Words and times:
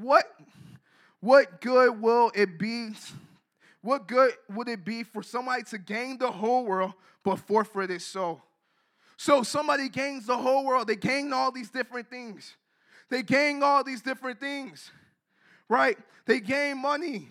what, 0.00 0.26
what 1.20 1.60
good 1.60 2.00
will 2.00 2.30
it 2.34 2.58
be? 2.58 2.90
What 3.80 4.08
good 4.08 4.32
would 4.50 4.68
it 4.68 4.84
be 4.84 5.02
for 5.02 5.22
somebody 5.22 5.62
to 5.64 5.78
gain 5.78 6.18
the 6.18 6.30
whole 6.30 6.64
world 6.64 6.94
but 7.24 7.36
forfeit 7.36 7.90
his 7.90 8.04
soul? 8.04 8.42
So 9.16 9.42
somebody 9.42 9.88
gains 9.88 10.26
the 10.26 10.36
whole 10.36 10.64
world. 10.64 10.86
They 10.86 10.96
gain 10.96 11.32
all 11.32 11.50
these 11.50 11.70
different 11.70 12.08
things. 12.08 12.56
They 13.10 13.22
gain 13.22 13.62
all 13.62 13.82
these 13.82 14.02
different 14.02 14.38
things, 14.38 14.90
right? 15.68 15.96
They 16.26 16.40
gain 16.40 16.78
money. 16.78 17.28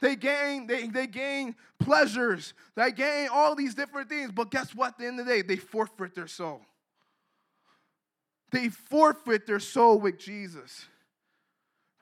They 0.00 0.16
gain, 0.16 0.66
they, 0.66 0.88
they 0.88 1.06
gain 1.06 1.54
pleasures. 1.78 2.54
They 2.74 2.90
gain 2.90 3.28
all 3.32 3.54
these 3.54 3.74
different 3.74 4.08
things. 4.08 4.32
But 4.32 4.50
guess 4.50 4.74
what? 4.74 4.94
At 4.94 4.98
the 4.98 5.06
end 5.06 5.20
of 5.20 5.26
the 5.26 5.32
day, 5.32 5.42
they 5.42 5.56
forfeit 5.56 6.14
their 6.14 6.26
soul. 6.26 6.60
They 8.50 8.68
forfeit 8.68 9.46
their 9.46 9.60
soul 9.60 10.00
with 10.00 10.18
Jesus. 10.18 10.86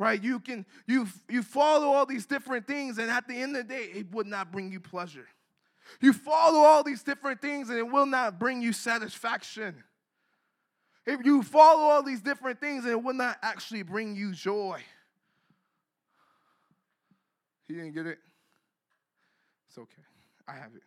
Right? 0.01 0.23
You 0.25 0.41
can 0.41 0.65
you 0.87 1.07
you 1.29 1.43
follow 1.43 1.89
all 1.89 2.07
these 2.07 2.25
different 2.25 2.67
things, 2.67 2.97
and 2.97 3.11
at 3.11 3.29
the 3.29 3.35
end 3.35 3.55
of 3.55 3.69
the 3.69 3.75
day, 3.75 3.85
it 3.95 4.11
would 4.13 4.27
not 4.27 4.51
bring 4.51 4.73
you 4.73 4.81
pleasure. 4.81 5.27
You 6.01 6.15
follow 6.15 6.61
all 6.61 6.83
these 6.83 7.03
different 7.03 7.43
things, 7.43 7.69
and 7.69 7.79
it 7.79 7.87
will 7.87 8.07
not 8.07 8.39
bring 8.39 8.63
you 8.63 8.73
satisfaction. 8.73 9.85
If 11.05 11.23
you 11.27 11.43
follow 11.43 11.83
all 11.83 12.03
these 12.03 12.23
different 12.23 12.61
things, 12.61 12.85
and 12.85 12.93
it 12.93 13.03
will 13.03 13.13
not 13.13 13.37
actually 13.43 13.83
bring 13.83 14.17
you 14.17 14.33
joy. 14.33 14.81
He 17.69 17.75
didn't 17.75 17.93
get 17.93 18.07
it? 18.07 18.19
It's 19.69 19.77
okay. 19.77 20.03
I 20.49 20.55
have 20.55 20.75
it. 20.75 20.83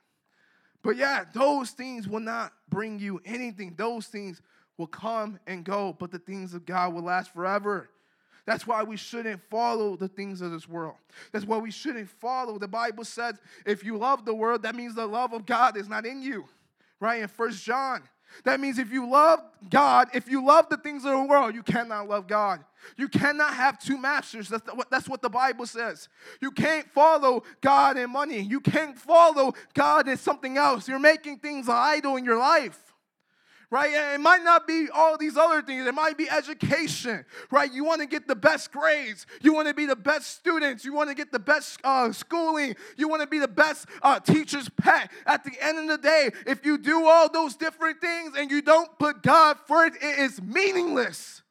But 0.81 0.97
yeah, 0.97 1.25
those 1.35 1.69
things 1.69 2.07
will 2.07 2.19
not 2.19 2.51
bring 2.67 2.97
you 2.97 3.21
anything. 3.25 3.75
Those 3.77 4.07
things 4.07 4.41
will 4.79 4.87
come 4.87 5.39
and 5.45 5.63
go, 5.63 5.95
but 5.99 6.09
the 6.09 6.17
things 6.17 6.55
of 6.55 6.65
God 6.65 6.95
will 6.95 7.03
last 7.03 7.31
forever. 7.31 7.91
That's 8.45 8.67
why 8.67 8.83
we 8.83 8.97
shouldn't 8.97 9.41
follow 9.49 9.95
the 9.95 10.07
things 10.07 10.41
of 10.41 10.51
this 10.51 10.67
world. 10.67 10.95
That's 11.31 11.45
why 11.45 11.57
we 11.57 11.71
shouldn't 11.71 12.09
follow. 12.09 12.59
The 12.59 12.67
Bible 12.67 13.05
says 13.05 13.35
if 13.65 13.83
you 13.83 13.97
love 13.97 14.25
the 14.25 14.33
world, 14.33 14.63
that 14.63 14.75
means 14.75 14.95
the 14.95 15.05
love 15.05 15.33
of 15.33 15.45
God 15.45 15.77
is 15.77 15.87
not 15.87 16.05
in 16.05 16.21
you, 16.21 16.45
right? 16.99 17.21
In 17.21 17.27
First 17.29 17.63
John. 17.63 18.03
That 18.43 18.59
means 18.59 18.79
if 18.79 18.91
you 18.91 19.07
love 19.07 19.39
God, 19.69 20.09
if 20.13 20.27
you 20.27 20.43
love 20.43 20.67
the 20.69 20.77
things 20.77 21.05
of 21.05 21.11
the 21.11 21.23
world, 21.23 21.53
you 21.53 21.63
cannot 21.63 22.09
love 22.09 22.27
God. 22.27 22.63
You 22.97 23.07
cannot 23.07 23.53
have 23.53 23.79
two 23.79 23.97
masters. 23.97 24.49
That's, 24.49 24.63
the, 24.63 24.85
that's 24.89 25.07
what 25.07 25.21
the 25.21 25.29
Bible 25.29 25.65
says. 25.65 26.09
You 26.41 26.51
can't 26.51 26.89
follow 26.89 27.43
God 27.61 27.95
and 27.95 28.11
money. 28.11 28.41
You 28.41 28.59
can't 28.59 28.97
follow 28.97 29.53
God 29.73 30.07
and 30.07 30.19
something 30.19 30.57
else. 30.57 30.87
You're 30.87 30.99
making 30.99 31.39
things 31.39 31.69
idol 31.69 32.17
in 32.17 32.25
your 32.25 32.39
life 32.39 32.92
right? 33.73 34.13
It 34.13 34.19
might 34.19 34.43
not 34.43 34.67
be 34.67 34.87
all 34.93 35.17
these 35.17 35.35
other 35.35 35.63
things. 35.63 35.87
It 35.87 35.95
might 35.95 36.15
be 36.15 36.29
education, 36.29 37.25
right? 37.49 37.73
You 37.73 37.83
want 37.83 38.01
to 38.01 38.07
get 38.07 38.27
the 38.27 38.35
best 38.35 38.71
grades. 38.71 39.25
You 39.41 39.51
want 39.51 39.67
to 39.67 39.73
be 39.73 39.87
the 39.87 39.95
best 39.95 40.37
students. 40.37 40.85
You 40.85 40.93
want 40.93 41.09
to 41.09 41.15
get 41.15 41.31
the 41.31 41.39
best 41.39 41.79
uh, 41.83 42.11
schooling. 42.11 42.75
You 42.97 43.07
want 43.07 43.23
to 43.23 43.27
be 43.27 43.39
the 43.39 43.47
best 43.47 43.87
uh, 44.03 44.19
teacher's 44.19 44.69
pet. 44.69 45.11
At 45.25 45.43
the 45.43 45.53
end 45.59 45.79
of 45.79 45.87
the 45.87 45.97
day, 45.97 46.29
if 46.45 46.63
you 46.63 46.77
do 46.77 47.07
all 47.07 47.31
those 47.31 47.55
different 47.55 47.99
things 47.99 48.35
and 48.37 48.51
you 48.51 48.61
don't 48.61 48.95
put 48.99 49.23
God 49.23 49.57
first, 49.65 49.95
it 49.95 50.19
is 50.19 50.39
meaningless. 50.39 51.41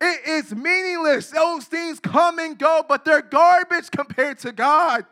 It 0.00 0.26
is 0.26 0.54
meaningless. 0.54 1.28
Those 1.28 1.66
things 1.66 2.00
come 2.00 2.38
and 2.38 2.58
go, 2.58 2.82
but 2.88 3.04
they're 3.04 3.20
garbage 3.20 3.90
compared 3.90 4.38
to 4.38 4.52
God. 4.52 5.04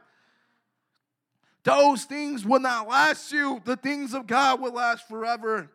Those 1.64 2.04
things 2.04 2.46
will 2.46 2.60
not 2.60 2.88
last 2.88 3.30
you. 3.30 3.60
The 3.66 3.76
things 3.76 4.14
of 4.14 4.26
God 4.26 4.62
will 4.62 4.72
last 4.72 5.06
forever. 5.06 5.70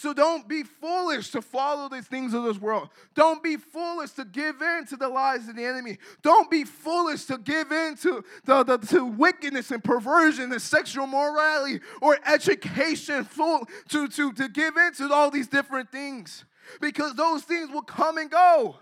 So 0.00 0.14
don't 0.14 0.48
be 0.48 0.62
foolish 0.62 1.28
to 1.32 1.42
follow 1.42 1.90
the 1.90 2.00
things 2.00 2.32
of 2.32 2.44
this 2.44 2.58
world. 2.58 2.88
Don't 3.14 3.42
be 3.42 3.58
foolish 3.58 4.12
to 4.12 4.24
give 4.24 4.62
in 4.62 4.86
to 4.86 4.96
the 4.96 5.10
lies 5.10 5.46
of 5.46 5.56
the 5.56 5.64
enemy. 5.66 5.98
Don't 6.22 6.50
be 6.50 6.64
foolish 6.64 7.26
to 7.26 7.36
give 7.36 7.70
in 7.70 7.96
to, 7.96 8.24
the, 8.46 8.64
the, 8.64 8.78
to 8.78 9.04
wickedness 9.04 9.70
and 9.70 9.84
perversion 9.84 10.52
and 10.52 10.62
sexual 10.62 11.06
morality 11.06 11.80
or 12.00 12.18
education, 12.24 13.24
fool, 13.24 13.68
to, 13.90 14.08
to, 14.08 14.32
to 14.32 14.48
give 14.48 14.74
in 14.78 14.94
to 14.94 15.12
all 15.12 15.30
these 15.30 15.48
different 15.48 15.92
things. 15.92 16.46
Because 16.80 17.14
those 17.14 17.42
things 17.42 17.70
will 17.70 17.82
come 17.82 18.16
and 18.16 18.30
go. 18.30 18.76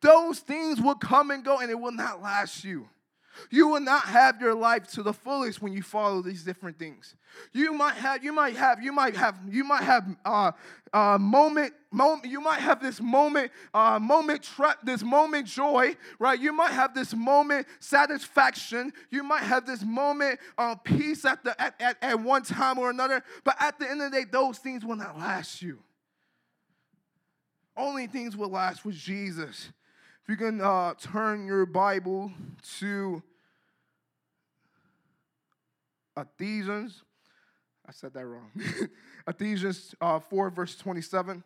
Those 0.00 0.40
things 0.40 0.80
will 0.80 0.96
come 0.96 1.30
and 1.30 1.44
go 1.44 1.58
and 1.60 1.70
it 1.70 1.78
will 1.78 1.92
not 1.92 2.20
last 2.20 2.64
you. 2.64 2.88
You 3.50 3.68
will 3.68 3.80
not 3.80 4.04
have 4.04 4.40
your 4.40 4.54
life 4.54 4.88
to 4.92 5.02
the 5.02 5.12
fullest 5.12 5.62
when 5.62 5.72
you 5.72 5.82
follow 5.82 6.22
these 6.22 6.42
different 6.42 6.78
things. 6.78 7.14
You 7.52 7.72
might 7.72 7.94
have, 7.94 8.22
you 8.22 8.32
might 8.32 8.56
have, 8.56 8.82
you 8.82 8.92
might 8.92 9.16
have, 9.16 9.38
you 9.48 9.64
might 9.64 9.82
have 9.82 10.04
uh, 10.24 10.52
uh, 10.92 11.18
moment, 11.18 11.72
moment. 11.90 12.30
You 12.30 12.40
might 12.40 12.60
have 12.60 12.82
this 12.82 13.00
moment, 13.00 13.50
uh, 13.72 13.98
moment, 13.98 14.42
tra- 14.42 14.76
this 14.82 15.02
moment 15.02 15.46
joy, 15.46 15.96
right? 16.18 16.38
You 16.38 16.52
might 16.52 16.72
have 16.72 16.94
this 16.94 17.14
moment 17.14 17.66
satisfaction. 17.80 18.92
You 19.10 19.22
might 19.22 19.42
have 19.42 19.66
this 19.66 19.82
moment 19.82 20.38
uh, 20.58 20.74
peace 20.76 21.24
at 21.24 21.42
the 21.44 21.60
at, 21.60 21.74
at, 21.80 21.96
at 22.02 22.20
one 22.20 22.42
time 22.42 22.78
or 22.78 22.90
another. 22.90 23.22
But 23.44 23.56
at 23.60 23.78
the 23.78 23.90
end 23.90 24.02
of 24.02 24.10
the 24.10 24.18
day, 24.18 24.26
those 24.30 24.58
things 24.58 24.84
will 24.84 24.96
not 24.96 25.18
last 25.18 25.62
you. 25.62 25.78
Only 27.76 28.06
things 28.06 28.36
will 28.36 28.50
last 28.50 28.84
with 28.84 28.96
Jesus. 28.96 29.70
If 30.22 30.28
you 30.28 30.36
can 30.36 30.60
uh, 30.60 30.94
turn 30.94 31.46
your 31.46 31.66
Bible 31.66 32.32
to 32.78 33.22
Ephesians, 36.16 37.02
I 37.88 37.90
said 37.90 38.14
that 38.14 38.24
wrong. 38.24 38.50
Ephesians 39.26 39.96
uh, 40.00 40.20
4, 40.20 40.50
verse 40.50 40.76
27. 40.76 41.42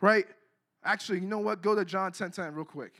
Right? 0.00 0.26
Actually, 0.82 1.20
you 1.20 1.26
know 1.26 1.40
what? 1.40 1.60
Go 1.62 1.74
to 1.74 1.84
John 1.84 2.12
10 2.12 2.30
10 2.30 2.54
real 2.54 2.64
quick. 2.64 2.94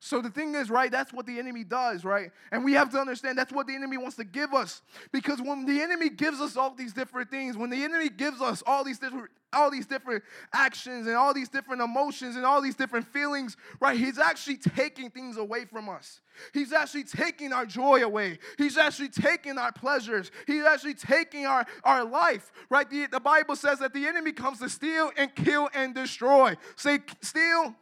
So 0.00 0.22
the 0.22 0.30
thing 0.30 0.54
is, 0.54 0.70
right, 0.70 0.92
that's 0.92 1.12
what 1.12 1.26
the 1.26 1.38
enemy 1.40 1.64
does, 1.64 2.04
right? 2.04 2.30
And 2.52 2.64
we 2.64 2.72
have 2.74 2.90
to 2.90 2.98
understand 2.98 3.36
that's 3.36 3.52
what 3.52 3.66
the 3.66 3.74
enemy 3.74 3.96
wants 3.96 4.16
to 4.16 4.24
give 4.24 4.54
us. 4.54 4.80
Because 5.12 5.42
when 5.42 5.66
the 5.66 5.80
enemy 5.80 6.08
gives 6.08 6.40
us 6.40 6.56
all 6.56 6.72
these 6.72 6.92
different 6.92 7.30
things, 7.30 7.56
when 7.56 7.68
the 7.68 7.82
enemy 7.82 8.08
gives 8.08 8.40
us 8.40 8.62
all 8.66 8.84
these 8.84 8.98
different 8.98 9.28
all 9.50 9.70
these 9.70 9.86
different 9.86 10.22
actions 10.52 11.06
and 11.06 11.16
all 11.16 11.32
these 11.32 11.48
different 11.48 11.80
emotions 11.80 12.36
and 12.36 12.44
all 12.44 12.60
these 12.60 12.74
different 12.74 13.06
feelings, 13.06 13.56
right? 13.80 13.98
He's 13.98 14.18
actually 14.18 14.58
taking 14.58 15.08
things 15.08 15.38
away 15.38 15.64
from 15.64 15.88
us. 15.88 16.20
He's 16.52 16.70
actually 16.74 17.04
taking 17.04 17.54
our 17.54 17.64
joy 17.64 18.02
away. 18.02 18.40
He's 18.58 18.76
actually 18.76 19.08
taking 19.08 19.56
our 19.56 19.72
pleasures. 19.72 20.30
He's 20.46 20.64
actually 20.64 20.96
taking 20.96 21.46
our, 21.46 21.64
our 21.82 22.04
life, 22.04 22.52
right? 22.68 22.90
The, 22.90 23.06
the 23.06 23.20
Bible 23.20 23.56
says 23.56 23.78
that 23.78 23.94
the 23.94 24.06
enemy 24.06 24.32
comes 24.32 24.58
to 24.58 24.68
steal 24.68 25.12
and 25.16 25.34
kill 25.34 25.70
and 25.72 25.94
destroy. 25.94 26.54
Say, 26.76 26.98
steal. 27.22 27.74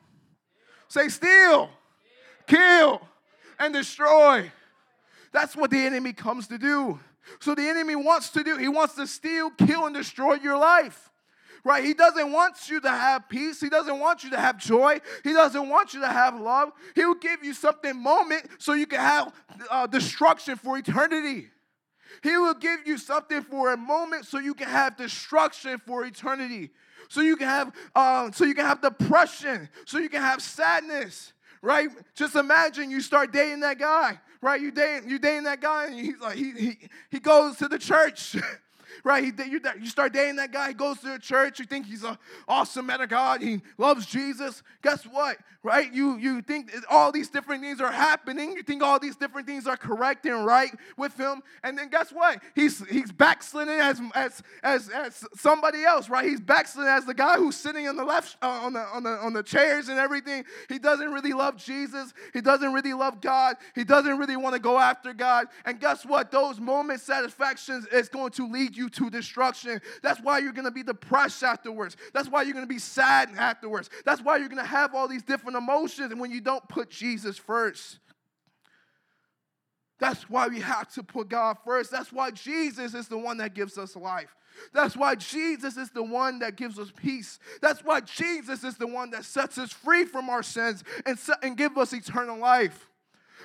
Say, 0.86 1.08
steal 1.08 1.68
kill, 2.46 3.00
and 3.58 3.74
destroy. 3.74 4.50
That's 5.32 5.56
what 5.56 5.70
the 5.70 5.78
enemy 5.78 6.12
comes 6.12 6.46
to 6.48 6.58
do. 6.58 6.98
So 7.40 7.54
the 7.54 7.68
enemy 7.68 7.96
wants 7.96 8.30
to 8.30 8.44
do, 8.44 8.56
he 8.56 8.68
wants 8.68 8.94
to 8.94 9.06
steal, 9.06 9.50
kill, 9.50 9.86
and 9.86 9.94
destroy 9.94 10.34
your 10.34 10.56
life. 10.56 11.10
Right? 11.64 11.84
He 11.84 11.94
doesn't 11.94 12.30
want 12.30 12.70
you 12.70 12.80
to 12.80 12.88
have 12.88 13.28
peace. 13.28 13.60
He 13.60 13.68
doesn't 13.68 13.98
want 13.98 14.22
you 14.22 14.30
to 14.30 14.38
have 14.38 14.56
joy. 14.56 15.00
He 15.24 15.32
doesn't 15.32 15.68
want 15.68 15.94
you 15.94 16.00
to 16.00 16.06
have 16.06 16.40
love. 16.40 16.70
He 16.94 17.04
will 17.04 17.16
give 17.16 17.42
you 17.42 17.54
something 17.54 18.00
moment 18.00 18.46
so 18.58 18.74
you 18.74 18.86
can 18.86 19.00
have 19.00 19.34
uh, 19.68 19.88
destruction 19.88 20.54
for 20.56 20.78
eternity. 20.78 21.48
He 22.22 22.36
will 22.36 22.54
give 22.54 22.86
you 22.86 22.98
something 22.98 23.42
for 23.42 23.72
a 23.72 23.76
moment 23.76 24.26
so 24.26 24.38
you 24.38 24.54
can 24.54 24.68
have 24.68 24.96
destruction 24.96 25.80
for 25.84 26.04
eternity. 26.04 26.70
So 27.08 27.20
you 27.20 27.36
can 27.36 27.48
have 27.48 27.72
uh, 27.96 28.30
so 28.30 28.44
you 28.44 28.54
can 28.54 28.64
have 28.64 28.80
depression. 28.80 29.68
So 29.86 29.98
you 29.98 30.08
can 30.08 30.22
have 30.22 30.40
sadness 30.40 31.32
right? 31.66 31.88
Just 32.14 32.36
imagine 32.36 32.92
you 32.92 33.00
start 33.00 33.32
dating 33.32 33.58
that 33.60 33.76
guy, 33.76 34.20
right? 34.40 34.60
You 34.60 34.70
dating, 34.70 35.10
you 35.10 35.18
dating 35.18 35.42
that 35.44 35.60
guy, 35.60 35.86
and 35.86 35.98
he's 35.98 36.18
like, 36.20 36.36
he, 36.36 36.52
he, 36.52 36.78
he 37.10 37.18
goes 37.18 37.56
to 37.56 37.66
the 37.66 37.78
church. 37.78 38.36
right? 39.04 39.22
You, 39.24 39.60
start 39.86 40.12
dating 40.12 40.36
that 40.36 40.52
guy, 40.52 40.68
he 40.68 40.74
goes 40.74 40.98
to 41.00 41.08
the 41.08 41.18
church, 41.18 41.58
you 41.58 41.64
think 41.64 41.86
he's 41.86 42.04
an 42.04 42.18
awesome 42.48 42.86
man 42.86 43.00
of 43.00 43.08
God, 43.08 43.42
he 43.42 43.60
loves 43.78 44.06
Jesus. 44.06 44.62
Guess 44.82 45.04
what? 45.04 45.38
Right? 45.62 45.92
You, 45.92 46.16
you 46.16 46.42
think 46.42 46.70
all 46.88 47.10
these 47.10 47.28
different 47.28 47.62
things 47.62 47.80
are 47.80 47.90
happening, 47.90 48.52
you 48.52 48.62
think 48.62 48.82
all 48.82 49.00
these 49.00 49.16
different 49.16 49.46
things 49.46 49.66
are 49.66 49.76
correct 49.76 50.24
and 50.26 50.46
right 50.46 50.70
with 50.96 51.18
him, 51.18 51.42
and 51.62 51.76
then 51.76 51.88
guess 51.88 52.10
what? 52.10 52.40
He's 52.54 52.86
he's 52.88 53.10
backsliding 53.10 53.80
as 53.80 54.00
as 54.14 54.42
as, 54.62 54.88
as 54.88 55.24
somebody 55.34 55.84
else, 55.84 56.08
right? 56.08 56.24
He's 56.24 56.40
backsliding 56.40 56.92
as 56.92 57.04
the 57.04 57.14
guy 57.14 57.36
who's 57.36 57.56
sitting 57.56 57.88
on 57.88 57.96
the 57.96 58.04
left 58.04 58.36
uh, 58.42 58.46
on 58.48 58.74
the 58.74 58.80
on 58.80 59.02
the 59.02 59.10
on 59.10 59.32
the 59.32 59.42
chairs 59.42 59.88
and 59.88 59.98
everything. 59.98 60.44
He 60.68 60.78
doesn't 60.78 61.12
really 61.12 61.32
love 61.32 61.56
Jesus. 61.56 62.12
He 62.32 62.40
doesn't 62.40 62.72
really 62.72 62.92
love 62.92 63.20
God. 63.20 63.56
He 63.74 63.84
doesn't 63.84 64.18
really 64.18 64.36
want 64.36 64.54
to 64.54 64.60
go 64.60 64.78
after 64.78 65.12
God. 65.12 65.46
And 65.64 65.80
guess 65.80 66.04
what? 66.04 66.30
Those 66.30 66.60
moment 66.60 67.00
satisfactions 67.00 67.86
is 67.86 68.08
going 68.08 68.30
to 68.32 68.48
lead 68.48 68.76
you 68.76 68.85
to 68.90 69.10
destruction. 69.10 69.80
That's 70.02 70.20
why 70.20 70.38
you're 70.38 70.52
going 70.52 70.64
to 70.64 70.70
be 70.70 70.82
depressed 70.82 71.42
afterwards. 71.42 71.96
That's 72.12 72.28
why 72.28 72.42
you're 72.42 72.54
going 72.54 72.66
to 72.66 72.72
be 72.72 72.78
sad 72.78 73.30
afterwards. 73.36 73.90
That's 74.04 74.22
why 74.22 74.36
you're 74.36 74.48
going 74.48 74.62
to 74.62 74.68
have 74.68 74.94
all 74.94 75.08
these 75.08 75.22
different 75.22 75.56
emotions 75.56 76.14
when 76.14 76.30
you 76.30 76.40
don't 76.40 76.66
put 76.68 76.90
Jesus 76.90 77.36
first. 77.36 77.98
That's 79.98 80.28
why 80.28 80.48
we 80.48 80.60
have 80.60 80.92
to 80.94 81.02
put 81.02 81.28
God 81.28 81.56
first. 81.64 81.90
That's 81.90 82.12
why 82.12 82.30
Jesus 82.30 82.94
is 82.94 83.08
the 83.08 83.18
one 83.18 83.38
that 83.38 83.54
gives 83.54 83.78
us 83.78 83.96
life. 83.96 84.34
That's 84.72 84.96
why 84.96 85.14
Jesus 85.14 85.76
is 85.76 85.90
the 85.90 86.02
one 86.02 86.38
that 86.40 86.56
gives 86.56 86.78
us 86.78 86.92
peace. 86.94 87.38
That's 87.60 87.84
why 87.84 88.00
Jesus 88.00 88.64
is 88.64 88.76
the 88.76 88.86
one 88.86 89.10
that 89.10 89.24
sets 89.24 89.58
us 89.58 89.72
free 89.72 90.04
from 90.04 90.30
our 90.30 90.42
sins 90.42 90.82
and, 91.04 91.18
and 91.42 91.56
give 91.56 91.76
us 91.78 91.92
eternal 91.92 92.38
life. 92.38 92.88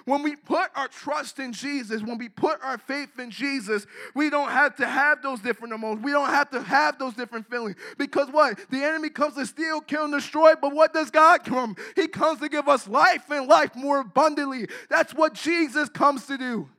When 0.06 0.24
we 0.24 0.36
put 0.36 0.70
our 0.76 0.88
trust 0.88 1.40
in 1.40 1.54
Jesus, 1.54 2.02
when 2.02 2.18
we 2.18 2.30
put 2.30 2.64
our 2.64 2.78
faith 2.78 3.20
in 3.20 3.32
Jesus, 3.32 3.86
we 4.16 4.30
don't 4.30 4.50
have 4.50 4.76
to 4.78 4.88
have 4.88 5.22
those 5.22 5.40
different 5.40 5.74
emotions. 5.74 6.04
We 6.04 6.12
don't 6.12 6.30
have 6.30 6.50
to 6.52 6.62
have 6.62 6.98
those 6.98 7.14
different 7.14 7.50
feelings. 7.50 7.76
Because 7.98 8.30
what? 8.30 8.60
The 8.70 8.84
enemy 8.84 9.10
comes 9.10 9.36
to 9.36 9.46
steal, 9.46 9.82
kill, 9.82 10.06
and 10.06 10.14
destroy. 10.14 10.54
But 10.60 10.74
what 10.74 10.94
does 10.94 11.12
God 11.12 11.44
come? 11.44 11.76
He 11.96 12.08
comes 12.08 12.40
to 12.40 12.50
give 12.50 12.68
us 12.68 12.88
life 12.88 13.30
and 13.30 13.48
life 13.48 13.76
more 13.76 14.00
abundantly. 14.00 14.68
That's 14.90 15.14
what 15.14 15.34
Jesus 15.34 15.90
comes 15.90 16.26
to 16.28 16.38
do. 16.38 16.70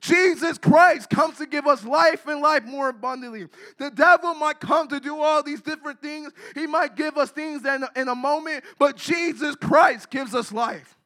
Jesus 0.00 0.58
Christ 0.58 1.10
comes 1.10 1.38
to 1.38 1.46
give 1.46 1.66
us 1.66 1.84
life 1.84 2.26
and 2.26 2.40
life 2.40 2.64
more 2.64 2.90
abundantly. 2.90 3.46
The 3.78 3.90
devil 3.90 4.34
might 4.34 4.60
come 4.60 4.88
to 4.88 5.00
do 5.00 5.20
all 5.20 5.42
these 5.42 5.60
different 5.60 6.00
things. 6.00 6.32
He 6.54 6.66
might 6.66 6.96
give 6.96 7.16
us 7.16 7.30
things 7.30 7.64
in 7.64 7.82
a, 7.82 7.90
in 7.96 8.08
a 8.08 8.14
moment, 8.14 8.64
but 8.78 8.96
Jesus 8.96 9.56
Christ 9.56 10.10
gives 10.10 10.34
us 10.34 10.52
life. 10.52 10.96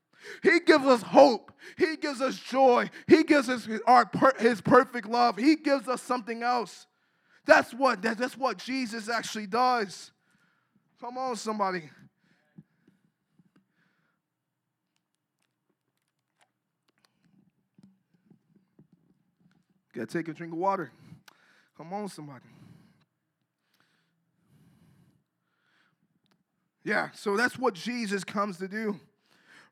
He 0.43 0.61
gives 0.61 0.85
us 0.85 1.03
hope. 1.03 1.53
He 1.77 1.97
gives 1.97 2.21
us 2.21 2.39
joy. 2.39 2.91
He 3.07 3.25
gives 3.25 3.49
us 3.49 3.69
our, 3.87 4.11
his 4.39 4.61
perfect 4.61 5.09
love. 5.09 5.37
He 5.37 5.57
gives 5.57 5.89
us 5.89 6.03
something 6.03 6.43
else. 6.43 6.87
That's 7.47 7.73
what, 7.75 8.03
that's 8.03 8.37
what 8.37 8.59
Jesus 8.59 9.09
actually 9.09 9.47
does. 9.47 10.13
Come 11.01 11.19
on, 11.19 11.37
somebody. 11.37 11.91
Gotta 19.95 20.07
take 20.07 20.29
a 20.29 20.33
drink 20.33 20.53
of 20.53 20.59
water. 20.59 20.91
Come 21.77 21.93
on, 21.93 22.09
somebody. 22.09 22.45
Yeah, 26.83 27.11
so 27.15 27.37
that's 27.37 27.59
what 27.59 27.75
Jesus 27.75 28.25
comes 28.25 28.59
to 28.59 28.69
do 28.69 28.99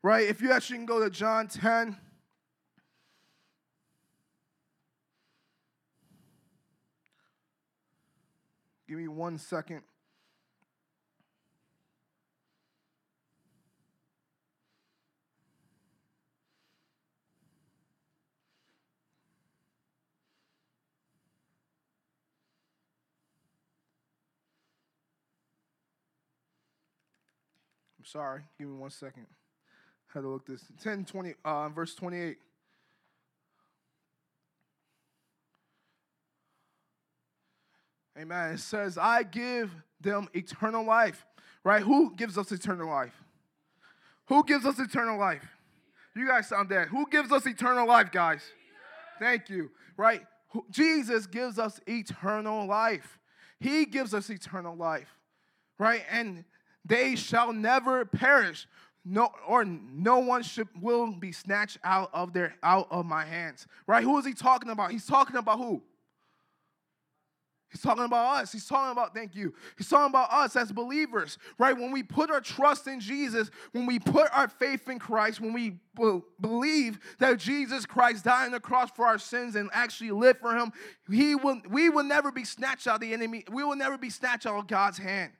right? 0.03 0.27
If 0.27 0.41
you 0.41 0.51
actually 0.51 0.77
can 0.77 0.85
go 0.85 0.99
to 0.99 1.09
John 1.09 1.47
10. 1.47 1.97
Give 8.87 8.97
me 8.97 9.07
one 9.07 9.37
second. 9.37 9.81
I'm 27.97 28.05
sorry. 28.05 28.41
Give 28.59 28.67
me 28.67 28.75
one 28.75 28.91
second 28.91 29.25
had 30.13 30.21
to 30.21 30.29
look 30.29 30.45
this 30.45 30.61
10 30.81 31.05
20 31.05 31.33
uh, 31.43 31.69
verse 31.69 31.95
28 31.95 32.37
amen. 38.19 38.53
It 38.53 38.59
says 38.59 38.97
i 38.97 39.23
give 39.23 39.71
them 40.03 40.27
eternal 40.33 40.85
life. 40.85 41.25
Right? 41.63 41.81
Who 41.81 42.13
gives 42.15 42.37
us 42.37 42.51
eternal 42.51 42.89
life? 42.89 43.15
Who 44.27 44.43
gives 44.43 44.65
us 44.65 44.79
eternal 44.79 45.17
life? 45.17 45.47
You 46.15 46.27
guys 46.27 46.47
sound 46.47 46.69
dead. 46.69 46.89
Who 46.89 47.07
gives 47.09 47.31
us 47.31 47.45
eternal 47.45 47.87
life 47.87 48.11
guys? 48.11 48.41
Thank 49.17 49.49
you. 49.49 49.71
Right? 49.97 50.21
Jesus 50.69 51.25
gives 51.25 51.57
us 51.57 51.79
eternal 51.87 52.67
life. 52.67 53.17
He 53.59 53.85
gives 53.85 54.13
us 54.13 54.29
eternal 54.29 54.75
life. 54.75 55.09
Right? 55.79 56.03
And 56.11 56.43
they 56.85 57.15
shall 57.15 57.53
never 57.53 58.05
perish 58.05 58.67
no 59.05 59.29
or 59.47 59.65
no 59.65 60.19
one 60.19 60.43
should 60.43 60.67
will 60.81 61.11
be 61.11 61.31
snatched 61.31 61.77
out 61.83 62.09
of 62.13 62.33
their 62.33 62.55
out 62.63 62.87
of 62.89 63.05
my 63.05 63.25
hands. 63.25 63.67
Right? 63.87 64.03
Who 64.03 64.17
is 64.17 64.25
he 64.25 64.33
talking 64.33 64.69
about? 64.69 64.91
He's 64.91 65.05
talking 65.05 65.35
about 65.35 65.57
who? 65.57 65.81
He's 67.69 67.81
talking 67.81 68.03
about 68.03 68.41
us. 68.41 68.51
He's 68.51 68.67
talking 68.67 68.91
about 68.91 69.15
thank 69.15 69.35
you. 69.35 69.53
He's 69.77 69.89
talking 69.89 70.11
about 70.11 70.31
us 70.31 70.55
as 70.55 70.71
believers 70.71 71.39
right? 71.57 71.75
When 71.75 71.91
we 71.91 72.03
put 72.03 72.29
our 72.29 72.39
trust 72.39 72.87
in 72.87 72.99
jesus 72.99 73.49
when 73.71 73.85
we 73.85 73.99
put 73.99 74.27
our 74.31 74.47
faith 74.47 74.87
in 74.87 74.99
christ 74.99 75.41
when 75.41 75.53
we 75.53 75.79
believe 76.39 76.99
that 77.19 77.39
jesus 77.39 77.85
christ 77.85 78.23
died 78.25 78.45
on 78.45 78.51
the 78.51 78.59
cross 78.59 78.89
for 78.95 79.05
our 79.05 79.17
sins 79.17 79.55
and 79.55 79.69
actually 79.73 80.11
live 80.11 80.37
for 80.39 80.55
him 80.55 80.71
he 81.09 81.35
will 81.35 81.61
we 81.69 81.89
will 81.89 82.03
never 82.03 82.31
be 82.31 82.43
snatched 82.43 82.87
out 82.87 82.95
of 82.95 83.01
the 83.01 83.13
enemy. 83.13 83.43
We 83.51 83.63
will 83.63 83.75
never 83.75 83.97
be 83.97 84.09
snatched 84.09 84.45
out 84.45 84.57
of 84.57 84.67
god's 84.67 84.97
hand 84.97 85.31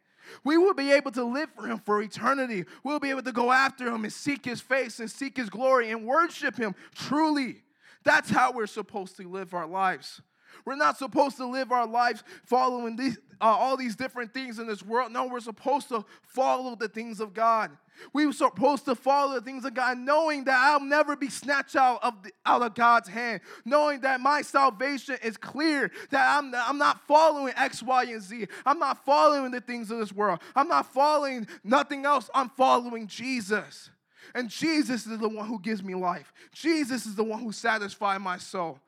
we 0.44 0.58
will 0.58 0.74
be 0.74 0.92
able 0.92 1.12
to 1.12 1.24
live 1.24 1.50
for 1.56 1.68
Him 1.68 1.80
for 1.80 2.02
eternity. 2.02 2.66
We'll 2.84 3.00
be 3.00 3.10
able 3.10 3.24
to 3.24 3.32
go 3.32 3.52
after 3.52 3.88
Him 3.88 4.04
and 4.04 4.14
seek 4.14 4.46
His 4.46 4.62
face 4.62 5.00
and 5.00 5.10
seek 5.10 5.38
His 5.38 5.50
glory 5.50 5.92
and 5.92 6.06
worship 6.06 6.58
Him 6.58 6.76
truly. 6.96 7.64
That's 8.04 8.30
how 8.30 8.52
we're 8.52 8.68
supposed 8.68 9.18
to 9.18 9.28
live 9.28 9.54
our 9.54 9.68
lives. 9.68 10.22
We're 10.66 10.76
not 10.76 10.98
supposed 10.98 11.38
to 11.38 11.46
live 11.46 11.72
our 11.72 11.88
lives 11.88 12.24
following 12.46 12.96
these, 12.96 13.18
uh, 13.42 13.46
all 13.46 13.78
these 13.78 13.96
different 13.96 14.34
things 14.34 14.60
in 14.60 14.68
this 14.68 14.84
world. 14.84 15.12
No, 15.12 15.28
we're 15.28 15.40
supposed 15.40 15.90
to 15.90 16.06
follow 16.22 16.76
the 16.76 16.88
things 16.88 17.20
of 17.20 17.34
God. 17.34 17.72
We 18.12 18.26
were 18.26 18.34
supposed 18.34 18.86
to 18.86 18.96
follow 18.96 19.36
the 19.36 19.42
things 19.42 19.66
of 19.66 19.74
God, 19.74 19.98
knowing 19.98 20.46
that 20.46 20.58
I'll 20.58 20.80
never 20.80 21.16
be 21.16 21.30
snatched 21.30 21.76
out 21.76 22.04
of, 22.04 22.24
the, 22.24 22.32
out 22.46 22.62
of 22.62 22.76
God's 22.76 23.08
hand, 23.08 23.42
knowing 23.66 24.02
that 24.02 24.20
my 24.20 24.42
salvation 24.42 25.18
is 25.24 25.38
clear, 25.38 25.92
that 26.10 26.38
I'm, 26.38 26.54
I'm 26.56 26.78
not 26.78 27.06
following 27.08 27.54
X, 27.56 27.84
Y, 27.84 28.04
and 28.06 28.22
Z. 28.22 28.48
I'm 28.66 28.80
not 28.80 29.06
following 29.06 29.52
the 29.52 29.62
things 29.62 29.92
of 29.92 30.00
this 30.00 30.12
world. 30.12 30.40
I'm 30.56 30.68
not 30.68 30.92
following 30.92 31.48
nothing 31.64 32.06
else. 32.06 32.30
I'm 32.34 32.50
following 32.50 33.08
Jesus. 33.08 33.90
And 34.36 34.50
Jesus 34.50 35.06
is 35.06 35.20
the 35.20 35.30
one 35.30 35.48
who 35.48 35.60
gives 35.60 35.84
me 35.84 35.96
life. 35.96 36.34
Jesus 36.54 37.06
is 37.06 37.16
the 37.16 37.24
one 37.24 37.42
who 37.42 37.52
satisfies 37.52 38.20
my 38.20 38.38
soul. 38.38 38.80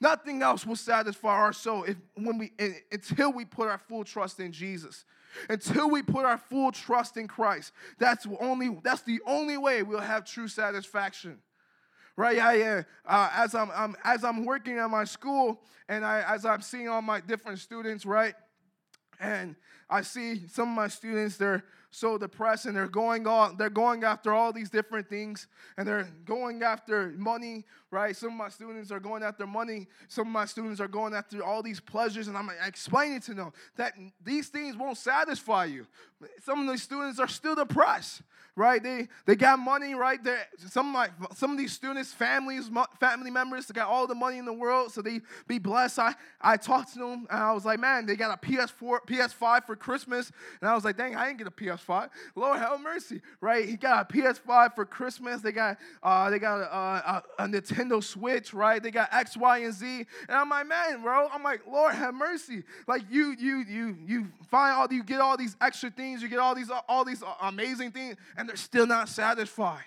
Nothing 0.00 0.42
else 0.42 0.66
will 0.66 0.76
satisfy 0.76 1.28
our 1.28 1.52
soul 1.52 1.84
if, 1.84 1.96
when 2.14 2.38
we, 2.38 2.52
until 2.90 3.32
we 3.32 3.44
put 3.44 3.68
our 3.68 3.78
full 3.78 4.04
trust 4.04 4.40
in 4.40 4.52
Jesus. 4.52 5.04
Until 5.48 5.90
we 5.90 6.02
put 6.02 6.24
our 6.24 6.38
full 6.38 6.72
trust 6.72 7.16
in 7.16 7.26
Christ. 7.26 7.72
That's, 7.98 8.26
only, 8.40 8.78
that's 8.82 9.02
the 9.02 9.20
only 9.26 9.56
way 9.56 9.82
we'll 9.82 10.00
have 10.00 10.24
true 10.24 10.48
satisfaction. 10.48 11.38
Right? 12.16 12.36
Yeah, 12.36 12.82
uh, 13.06 13.30
as, 13.34 13.54
I'm, 13.54 13.70
I'm, 13.74 13.96
as 14.04 14.22
I'm 14.22 14.44
working 14.44 14.78
at 14.78 14.88
my 14.88 15.04
school 15.04 15.60
and 15.88 16.04
I, 16.04 16.22
as 16.32 16.44
I'm 16.44 16.60
seeing 16.60 16.88
all 16.88 17.02
my 17.02 17.20
different 17.20 17.58
students, 17.58 18.06
right? 18.06 18.34
And 19.18 19.56
I 19.94 20.02
see 20.02 20.48
some 20.48 20.70
of 20.70 20.74
my 20.74 20.88
students, 20.88 21.36
they're 21.36 21.62
so 21.94 22.18
depressed 22.18 22.66
and 22.66 22.76
they're 22.76 22.88
going 22.88 23.24
on 23.24 23.56
they're 23.56 23.70
going 23.70 24.02
after 24.02 24.32
all 24.32 24.52
these 24.52 24.68
different 24.68 25.08
things 25.08 25.46
and 25.76 25.86
they're 25.86 26.08
going 26.24 26.60
after 26.60 27.14
money 27.16 27.64
right 27.92 28.16
some 28.16 28.30
of 28.30 28.36
my 28.36 28.48
students 28.48 28.90
are 28.90 28.98
going 28.98 29.22
after 29.22 29.46
money 29.46 29.86
some 30.08 30.26
of 30.26 30.32
my 30.32 30.44
students 30.44 30.80
are 30.80 30.88
going 30.88 31.14
after 31.14 31.40
all 31.44 31.62
these 31.62 31.78
pleasures 31.78 32.26
and 32.26 32.36
i'm 32.36 32.50
explaining 32.66 33.20
to 33.20 33.32
them 33.32 33.52
that 33.76 33.94
these 34.24 34.48
things 34.48 34.76
won't 34.76 34.98
satisfy 34.98 35.64
you 35.64 35.86
some 36.42 36.58
of 36.58 36.66
the 36.66 36.76
students 36.76 37.20
are 37.20 37.28
still 37.28 37.54
depressed 37.54 38.22
right? 38.56 38.82
They 38.82 39.08
they 39.26 39.36
got 39.36 39.58
money, 39.58 39.94
right? 39.94 40.22
There, 40.22 40.46
some 40.58 40.88
of 40.88 40.92
my 40.92 41.28
some 41.34 41.50
of 41.50 41.58
these 41.58 41.72
students, 41.72 42.12
families, 42.12 42.70
family 43.00 43.30
members, 43.30 43.66
they 43.66 43.74
got 43.74 43.88
all 43.88 44.06
the 44.06 44.14
money 44.14 44.38
in 44.38 44.44
the 44.44 44.52
world, 44.52 44.92
so 44.92 45.02
they 45.02 45.20
be 45.48 45.58
blessed. 45.58 45.98
I 45.98 46.14
I 46.40 46.56
talked 46.56 46.92
to 46.94 46.98
them 47.00 47.26
and 47.30 47.42
I 47.42 47.52
was 47.52 47.64
like, 47.64 47.80
man, 47.80 48.06
they 48.06 48.16
got 48.16 48.36
a 48.36 48.46
PS4, 48.46 48.98
PS5 49.06 49.64
for 49.64 49.76
Christmas, 49.84 50.32
and 50.60 50.70
I 50.70 50.74
was 50.74 50.82
like, 50.82 50.96
dang, 50.96 51.14
I 51.14 51.26
didn't 51.26 51.38
get 51.38 51.46
a 51.46 51.50
PS5. 51.50 52.08
Lord 52.34 52.58
have 52.58 52.80
mercy, 52.80 53.20
right? 53.42 53.68
He 53.68 53.76
got 53.76 54.10
a 54.10 54.12
PS5 54.14 54.74
for 54.74 54.86
Christmas. 54.86 55.42
They 55.42 55.52
got 55.52 55.76
uh 56.02 56.30
they 56.30 56.38
got 56.38 56.60
a, 56.60 57.22
a, 57.42 57.46
Nintendo 57.46 58.02
Switch, 58.02 58.54
right? 58.54 58.82
They 58.82 58.90
got 58.90 59.12
X, 59.12 59.36
Y, 59.36 59.58
and 59.58 59.74
Z, 59.74 59.86
and 59.86 60.06
I'm 60.30 60.48
like, 60.48 60.66
man, 60.66 61.02
bro, 61.02 61.28
I'm 61.30 61.42
like, 61.42 61.60
Lord 61.70 61.94
have 61.94 62.14
mercy. 62.14 62.62
Like 62.88 63.02
you 63.10 63.34
you 63.38 63.64
you 63.68 63.96
you 64.06 64.26
find 64.50 64.74
all 64.74 64.86
you 64.90 65.04
get 65.04 65.20
all 65.20 65.36
these 65.36 65.54
extra 65.60 65.90
things, 65.90 66.22
you 66.22 66.28
get 66.28 66.38
all 66.38 66.54
these 66.54 66.70
all 66.88 67.04
these 67.04 67.22
amazing 67.42 67.90
things. 67.90 68.16
And 68.36 68.48
they're 68.48 68.56
still 68.56 68.86
not 68.86 69.10
satisfied. 69.10 69.84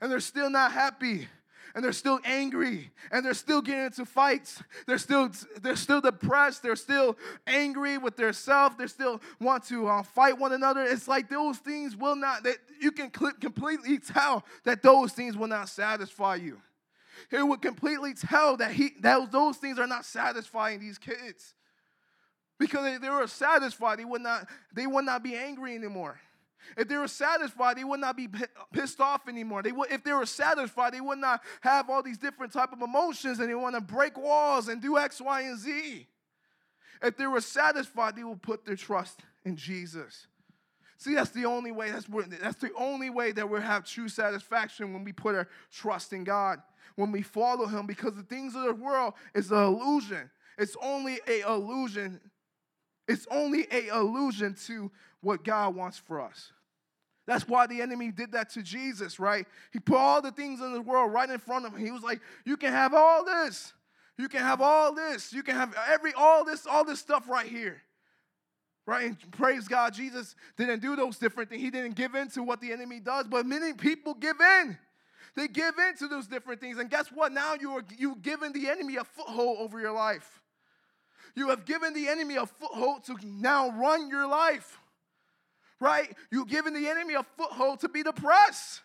And 0.00 0.12
they're 0.12 0.20
still 0.20 0.48
not 0.48 0.70
happy. 0.70 1.26
And 1.74 1.84
they're 1.84 1.92
still 1.92 2.20
angry. 2.24 2.90
And 3.10 3.24
they're 3.24 3.34
still 3.34 3.60
getting 3.60 3.84
into 3.84 4.04
fights. 4.04 4.62
They're 4.86 4.98
still, 4.98 5.30
they're 5.60 5.76
still 5.76 6.00
depressed. 6.00 6.62
They're 6.62 6.76
still 6.76 7.16
angry 7.46 7.98
with 7.98 8.16
their 8.16 8.32
self. 8.32 8.78
They 8.78 8.86
still 8.86 9.20
want 9.40 9.64
to 9.64 9.86
uh, 9.86 10.02
fight 10.02 10.38
one 10.38 10.52
another. 10.52 10.82
It's 10.82 11.08
like 11.08 11.28
those 11.28 11.58
things 11.58 11.96
will 11.96 12.16
not, 12.16 12.42
that 12.44 12.56
you 12.80 12.90
can 12.90 13.10
completely 13.10 13.98
tell 13.98 14.44
that 14.64 14.82
those 14.82 15.12
things 15.12 15.36
will 15.36 15.48
not 15.48 15.68
satisfy 15.68 16.36
you. 16.36 16.60
He 17.30 17.42
would 17.42 17.62
completely 17.62 18.14
tell 18.14 18.56
that 18.58 18.72
he 18.72 18.92
that 19.00 19.32
those 19.32 19.56
things 19.56 19.78
are 19.78 19.86
not 19.86 20.04
satisfying 20.04 20.80
these 20.80 20.98
kids. 20.98 21.54
Because 22.58 22.94
if 22.94 23.02
they 23.02 23.10
were 23.10 23.26
satisfied, 23.26 23.98
they 23.98 24.04
would 24.04 24.22
not, 24.22 24.48
they 24.72 24.86
would 24.86 25.04
not 25.04 25.22
be 25.22 25.36
angry 25.36 25.74
anymore. 25.74 26.18
If 26.76 26.88
they 26.88 26.96
were 26.96 27.08
satisfied, 27.08 27.78
they 27.78 27.84
would 27.84 28.00
not 28.00 28.16
be 28.16 28.28
pissed 28.72 29.00
off 29.00 29.28
anymore. 29.28 29.62
They 29.62 29.72
would, 29.72 29.90
if 29.90 30.04
they 30.04 30.12
were 30.12 30.26
satisfied, 30.26 30.92
they 30.92 31.00
would 31.00 31.18
not 31.18 31.42
have 31.60 31.88
all 31.88 32.02
these 32.02 32.18
different 32.18 32.52
type 32.52 32.72
of 32.72 32.82
emotions 32.82 33.38
and 33.38 33.48
they 33.48 33.54
want 33.54 33.74
to 33.74 33.80
break 33.80 34.18
walls 34.18 34.68
and 34.68 34.80
do 34.80 34.98
X, 34.98 35.20
Y, 35.20 35.42
and 35.42 35.58
Z. 35.58 36.06
If 37.02 37.16
they 37.16 37.26
were 37.26 37.40
satisfied, 37.40 38.16
they 38.16 38.24
would 38.24 38.42
put 38.42 38.64
their 38.64 38.76
trust 38.76 39.20
in 39.44 39.56
Jesus. 39.56 40.26
See, 40.98 41.14
that's 41.14 41.30
the 41.30 41.44
only 41.44 41.70
way. 41.70 41.90
That's, 41.90 42.06
that's 42.40 42.60
the 42.60 42.72
only 42.76 43.08
way 43.08 43.30
that 43.32 43.48
we 43.48 43.60
have 43.60 43.84
true 43.84 44.08
satisfaction 44.08 44.92
when 44.92 45.04
we 45.04 45.12
put 45.12 45.36
our 45.36 45.48
trust 45.70 46.12
in 46.12 46.24
God, 46.24 46.60
when 46.96 47.12
we 47.12 47.22
follow 47.22 47.66
Him, 47.66 47.86
because 47.86 48.14
the 48.14 48.24
things 48.24 48.56
of 48.56 48.64
the 48.64 48.74
world 48.74 49.14
is 49.34 49.52
an 49.52 49.58
illusion. 49.58 50.28
It's 50.58 50.76
only 50.82 51.20
a 51.28 51.42
illusion. 51.48 52.20
It's 53.06 53.26
only 53.30 53.68
a 53.70 53.88
illusion 53.88 54.54
to 54.66 54.90
what 55.20 55.44
God 55.44 55.74
wants 55.74 55.98
for 55.98 56.20
us. 56.20 56.52
That's 57.26 57.46
why 57.46 57.66
the 57.66 57.82
enemy 57.82 58.10
did 58.10 58.32
that 58.32 58.50
to 58.50 58.62
Jesus, 58.62 59.20
right? 59.20 59.46
He 59.70 59.78
put 59.78 59.98
all 59.98 60.22
the 60.22 60.32
things 60.32 60.60
in 60.60 60.72
the 60.72 60.80
world 60.80 61.12
right 61.12 61.28
in 61.28 61.38
front 61.38 61.66
of 61.66 61.74
him. 61.74 61.84
He 61.84 61.90
was 61.90 62.02
like, 62.02 62.20
"You 62.46 62.56
can 62.56 62.72
have 62.72 62.94
all 62.94 63.24
this. 63.24 63.74
You 64.16 64.28
can 64.28 64.40
have 64.40 64.62
all 64.62 64.94
this. 64.94 65.32
You 65.32 65.42
can 65.42 65.54
have 65.54 65.76
every 65.88 66.14
all 66.14 66.44
this 66.44 66.66
all 66.66 66.84
this 66.84 67.00
stuff 67.00 67.28
right 67.28 67.46
here." 67.46 67.82
Right? 68.86 69.08
And 69.08 69.30
praise 69.32 69.68
God, 69.68 69.92
Jesus 69.92 70.34
didn't 70.56 70.80
do 70.80 70.96
those 70.96 71.18
different 71.18 71.50
things. 71.50 71.60
He 71.60 71.70
didn't 71.70 71.96
give 71.96 72.14
in 72.14 72.28
to 72.30 72.42
what 72.42 72.62
the 72.62 72.72
enemy 72.72 73.00
does, 73.00 73.26
but 73.26 73.44
many 73.44 73.74
people 73.74 74.14
give 74.14 74.40
in. 74.40 74.78
They 75.34 75.48
give 75.48 75.78
in 75.78 75.96
to 75.96 76.08
those 76.08 76.26
different 76.26 76.62
things. 76.62 76.78
And 76.78 76.88
guess 76.88 77.12
what? 77.12 77.32
Now 77.32 77.54
you 77.60 77.72
are 77.72 77.84
you've 77.98 78.22
given 78.22 78.52
the 78.52 78.68
enemy 78.70 78.96
a 78.96 79.04
foothold 79.04 79.58
over 79.60 79.78
your 79.78 79.92
life. 79.92 80.40
You 81.34 81.50
have 81.50 81.66
given 81.66 81.92
the 81.92 82.08
enemy 82.08 82.36
a 82.36 82.46
foothold 82.46 83.04
to 83.04 83.16
now 83.22 83.68
run 83.70 84.08
your 84.08 84.26
life. 84.26 84.80
Right? 85.80 86.14
You're 86.30 86.44
giving 86.44 86.74
the 86.74 86.88
enemy 86.88 87.14
a 87.14 87.22
foothold 87.22 87.80
to 87.80 87.88
be 87.88 88.02
depressed. 88.02 88.82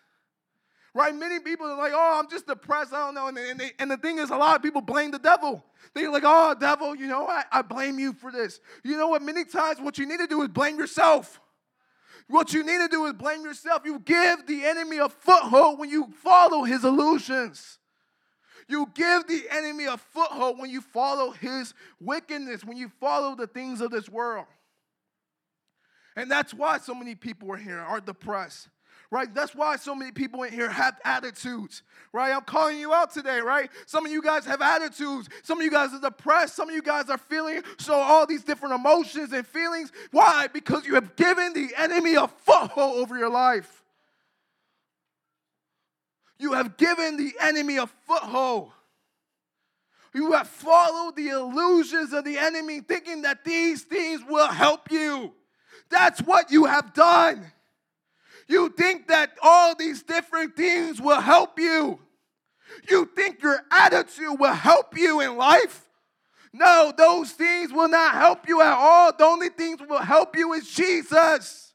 Right? 0.94 1.14
Many 1.14 1.40
people 1.40 1.66
are 1.66 1.76
like, 1.76 1.92
oh, 1.92 2.20
I'm 2.20 2.30
just 2.30 2.46
depressed. 2.46 2.92
I 2.92 2.98
don't 2.98 3.14
know. 3.14 3.26
And, 3.26 3.36
and, 3.36 3.58
they, 3.58 3.72
and 3.80 3.90
the 3.90 3.96
thing 3.96 4.18
is, 4.18 4.30
a 4.30 4.36
lot 4.36 4.54
of 4.54 4.62
people 4.62 4.80
blame 4.80 5.10
the 5.10 5.18
devil. 5.18 5.64
They're 5.92 6.10
like, 6.10 6.22
oh, 6.24 6.54
devil, 6.58 6.94
you 6.94 7.08
know, 7.08 7.26
I, 7.26 7.44
I 7.50 7.62
blame 7.62 7.98
you 7.98 8.12
for 8.12 8.30
this. 8.30 8.60
You 8.84 8.96
know 8.96 9.08
what? 9.08 9.22
Many 9.22 9.44
times, 9.44 9.80
what 9.80 9.98
you 9.98 10.06
need 10.06 10.20
to 10.20 10.28
do 10.28 10.42
is 10.42 10.48
blame 10.48 10.78
yourself. 10.78 11.40
What 12.28 12.52
you 12.52 12.64
need 12.64 12.78
to 12.78 12.88
do 12.88 13.06
is 13.06 13.12
blame 13.12 13.42
yourself. 13.42 13.82
You 13.84 13.98
give 13.98 14.46
the 14.46 14.64
enemy 14.64 14.98
a 14.98 15.08
foothold 15.08 15.78
when 15.78 15.90
you 15.90 16.12
follow 16.22 16.62
his 16.62 16.84
illusions. 16.84 17.78
You 18.66 18.88
give 18.94 19.26
the 19.26 19.44
enemy 19.50 19.84
a 19.84 19.98
foothold 19.98 20.58
when 20.58 20.70
you 20.70 20.80
follow 20.80 21.32
his 21.32 21.74
wickedness, 22.00 22.64
when 22.64 22.76
you 22.76 22.90
follow 23.00 23.34
the 23.34 23.46
things 23.46 23.80
of 23.80 23.90
this 23.90 24.08
world. 24.08 24.46
And 26.16 26.30
that's 26.30 26.54
why 26.54 26.78
so 26.78 26.94
many 26.94 27.14
people 27.14 27.50
are 27.52 27.56
here 27.56 27.78
are 27.78 28.00
depressed. 28.00 28.68
Right? 29.10 29.32
That's 29.32 29.54
why 29.54 29.76
so 29.76 29.94
many 29.94 30.10
people 30.10 30.42
in 30.42 30.52
here 30.52 30.68
have 30.68 30.98
attitudes. 31.04 31.82
Right? 32.12 32.34
I'm 32.34 32.42
calling 32.42 32.78
you 32.78 32.92
out 32.92 33.12
today, 33.12 33.40
right? 33.40 33.70
Some 33.86 34.06
of 34.06 34.10
you 34.10 34.22
guys 34.22 34.44
have 34.46 34.60
attitudes. 34.60 35.28
Some 35.42 35.58
of 35.58 35.64
you 35.64 35.70
guys 35.70 35.92
are 35.92 36.00
depressed. 36.00 36.56
Some 36.56 36.68
of 36.68 36.74
you 36.74 36.82
guys 36.82 37.10
are 37.10 37.18
feeling 37.18 37.62
so 37.78 37.94
all 37.94 38.26
these 38.26 38.42
different 38.42 38.74
emotions 38.74 39.32
and 39.32 39.46
feelings. 39.46 39.92
Why? 40.10 40.48
Because 40.52 40.86
you 40.86 40.94
have 40.94 41.14
given 41.16 41.52
the 41.52 41.68
enemy 41.76 42.14
a 42.14 42.26
foothold 42.26 42.96
over 42.96 43.16
your 43.16 43.30
life. 43.30 43.82
You 46.38 46.52
have 46.54 46.76
given 46.76 47.16
the 47.16 47.32
enemy 47.40 47.76
a 47.76 47.86
foothold. 47.86 48.72
You 50.12 50.32
have 50.32 50.48
followed 50.48 51.16
the 51.16 51.28
illusions 51.28 52.12
of 52.12 52.24
the 52.24 52.38
enemy, 52.38 52.80
thinking 52.80 53.22
that 53.22 53.44
these 53.44 53.82
things 53.82 54.22
will 54.28 54.48
help 54.48 54.90
you. 54.90 55.32
That's 55.90 56.20
what 56.20 56.50
you 56.50 56.64
have 56.64 56.92
done. 56.94 57.44
You 58.48 58.68
think 58.70 59.08
that 59.08 59.30
all 59.42 59.74
these 59.74 60.02
different 60.02 60.56
things 60.56 61.00
will 61.00 61.20
help 61.20 61.58
you. 61.58 61.98
You 62.90 63.08
think 63.14 63.42
your 63.42 63.60
attitude 63.70 64.38
will 64.38 64.52
help 64.52 64.96
you 64.96 65.20
in 65.20 65.36
life. 65.36 65.88
No, 66.52 66.92
those 66.96 67.32
things 67.32 67.72
will 67.72 67.88
not 67.88 68.14
help 68.14 68.48
you 68.48 68.60
at 68.60 68.74
all. 68.74 69.12
The 69.16 69.24
only 69.24 69.48
things 69.48 69.80
will 69.88 69.98
help 69.98 70.36
you 70.36 70.52
is 70.52 70.70
Jesus. 70.70 71.74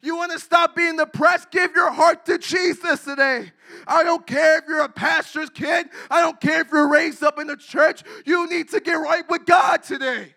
You 0.00 0.16
want 0.16 0.32
to 0.32 0.38
stop 0.38 0.74
being 0.74 0.96
depressed? 0.96 1.50
Give 1.50 1.70
your 1.74 1.92
heart 1.92 2.26
to 2.26 2.38
Jesus 2.38 3.04
today. 3.04 3.52
I 3.86 4.02
don't 4.02 4.26
care 4.26 4.58
if 4.58 4.64
you're 4.66 4.80
a 4.80 4.88
pastor's 4.88 5.50
kid. 5.50 5.88
I 6.10 6.20
don't 6.20 6.40
care 6.40 6.62
if 6.62 6.72
you're 6.72 6.88
raised 6.88 7.22
up 7.22 7.38
in 7.38 7.46
the 7.46 7.56
church. 7.56 8.02
You 8.26 8.48
need 8.48 8.70
to 8.70 8.80
get 8.80 8.94
right 8.94 9.24
with 9.28 9.46
God 9.46 9.82
today. 9.82 10.34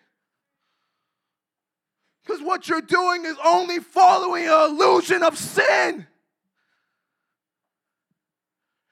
Because 2.26 2.42
what 2.42 2.68
you're 2.68 2.82
doing 2.82 3.26
is 3.26 3.36
only 3.44 3.80
following 3.80 4.46
an 4.46 4.72
illusion 4.72 5.22
of 5.22 5.38
sin. 5.38 6.08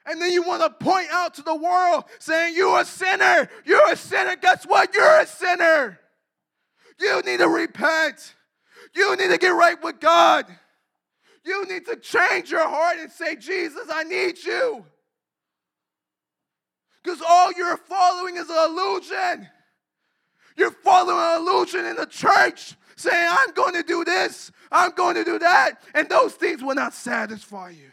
And 0.06 0.22
then 0.22 0.32
you 0.32 0.44
want 0.44 0.62
to 0.62 0.70
point 0.70 1.08
out 1.12 1.34
to 1.36 1.42
the 1.42 1.56
world 1.56 2.04
saying, 2.20 2.56
You're 2.56 2.82
a 2.82 2.86
sinner. 2.86 3.50
You're 3.66 3.92
a 3.92 3.96
sinner. 3.96 4.36
Guess 4.36 4.66
what? 4.66 4.94
You're 4.94 5.22
a 5.22 5.26
sinner. 5.26 6.00
You 7.00 7.22
need 7.22 7.40
to 7.40 7.48
repent. 7.48 8.36
You 8.94 9.16
need 9.16 9.30
to 9.30 9.38
get 9.38 9.50
right 9.50 9.82
with 9.82 10.00
God. 10.00 10.46
You 11.44 11.66
need 11.66 11.86
to 11.88 11.96
change 11.96 12.52
your 12.52 12.68
heart 12.68 12.98
and 13.00 13.12
say, 13.12 13.36
Jesus, 13.36 13.88
I 13.92 14.04
need 14.04 14.38
you. 14.44 14.86
Because 17.04 17.22
all 17.28 17.52
you're 17.54 17.78
following 17.78 18.38
is 18.38 18.50
an 18.50 18.72
illusion. 18.72 19.50
You're 20.56 20.72
following 20.72 21.18
an 21.18 21.42
illusion 21.42 21.86
in 21.86 21.96
the 21.96 22.06
church 22.06 22.76
saying, 22.96 23.28
I'm 23.30 23.52
going 23.52 23.74
to 23.74 23.84
do 23.84 24.04
this, 24.04 24.52
I'm 24.72 24.92
going 24.92 25.16
to 25.16 25.24
do 25.24 25.40
that, 25.40 25.82
and 25.94 26.10
those 26.10 26.34
things 26.34 26.64
will 26.64 26.76
not 26.76 26.94
satisfy 26.94 27.70
you. 27.70 27.92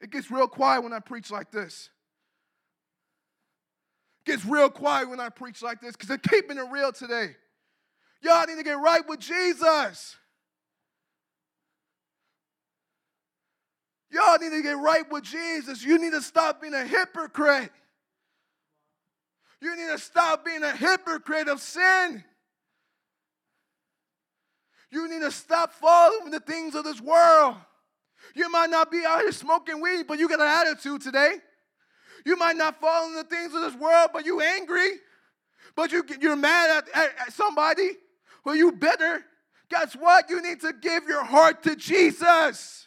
It 0.00 0.10
gets 0.10 0.30
real 0.30 0.48
quiet 0.48 0.82
when 0.82 0.92
I 0.92 1.00
preach 1.00 1.30
like 1.30 1.50
this. 1.50 1.88
It 4.26 4.32
gets 4.32 4.44
real 4.44 4.68
quiet 4.68 5.08
when 5.08 5.18
I 5.18 5.30
preach 5.30 5.62
like 5.62 5.80
this 5.80 5.92
because 5.92 6.10
I'm 6.10 6.18
keeping 6.18 6.58
it 6.58 6.66
real 6.70 6.92
today. 6.92 7.36
Y'all 8.20 8.46
need 8.46 8.56
to 8.56 8.62
get 8.62 8.78
right 8.78 9.06
with 9.08 9.20
Jesus. 9.20 10.16
Y'all 14.10 14.38
need 14.38 14.50
to 14.50 14.62
get 14.62 14.78
right 14.78 15.10
with 15.10 15.24
Jesus. 15.24 15.82
You 15.82 15.98
need 15.98 16.12
to 16.12 16.22
stop 16.22 16.60
being 16.60 16.74
a 16.74 16.84
hypocrite. 16.84 17.70
You 19.64 19.74
need 19.76 19.90
to 19.90 19.98
stop 19.98 20.44
being 20.44 20.62
a 20.62 20.76
hypocrite 20.76 21.48
of 21.48 21.58
sin. 21.58 22.22
You 24.90 25.08
need 25.08 25.22
to 25.22 25.30
stop 25.30 25.72
following 25.72 26.30
the 26.30 26.40
things 26.40 26.74
of 26.74 26.84
this 26.84 27.00
world. 27.00 27.56
You 28.34 28.50
might 28.50 28.68
not 28.68 28.90
be 28.90 29.04
out 29.06 29.22
here 29.22 29.32
smoking 29.32 29.80
weed, 29.80 30.06
but 30.06 30.18
you 30.18 30.28
got 30.28 30.40
an 30.40 30.68
attitude 30.68 31.00
today. 31.00 31.36
You 32.26 32.36
might 32.36 32.56
not 32.56 32.78
follow 32.78 33.14
the 33.14 33.24
things 33.24 33.54
of 33.54 33.62
this 33.62 33.74
world, 33.74 34.10
but 34.12 34.26
you 34.26 34.42
angry. 34.42 34.90
But 35.74 35.92
you, 35.92 36.04
you're 36.20 36.36
mad 36.36 36.84
at, 36.84 36.88
at, 36.94 37.10
at 37.28 37.32
somebody. 37.32 37.92
Well, 38.44 38.54
you 38.54 38.70
bitter. 38.70 39.24
Guess 39.70 39.94
what? 39.94 40.28
You 40.28 40.42
need 40.42 40.60
to 40.60 40.74
give 40.78 41.04
your 41.04 41.24
heart 41.24 41.62
to 41.62 41.74
Jesus. 41.74 42.86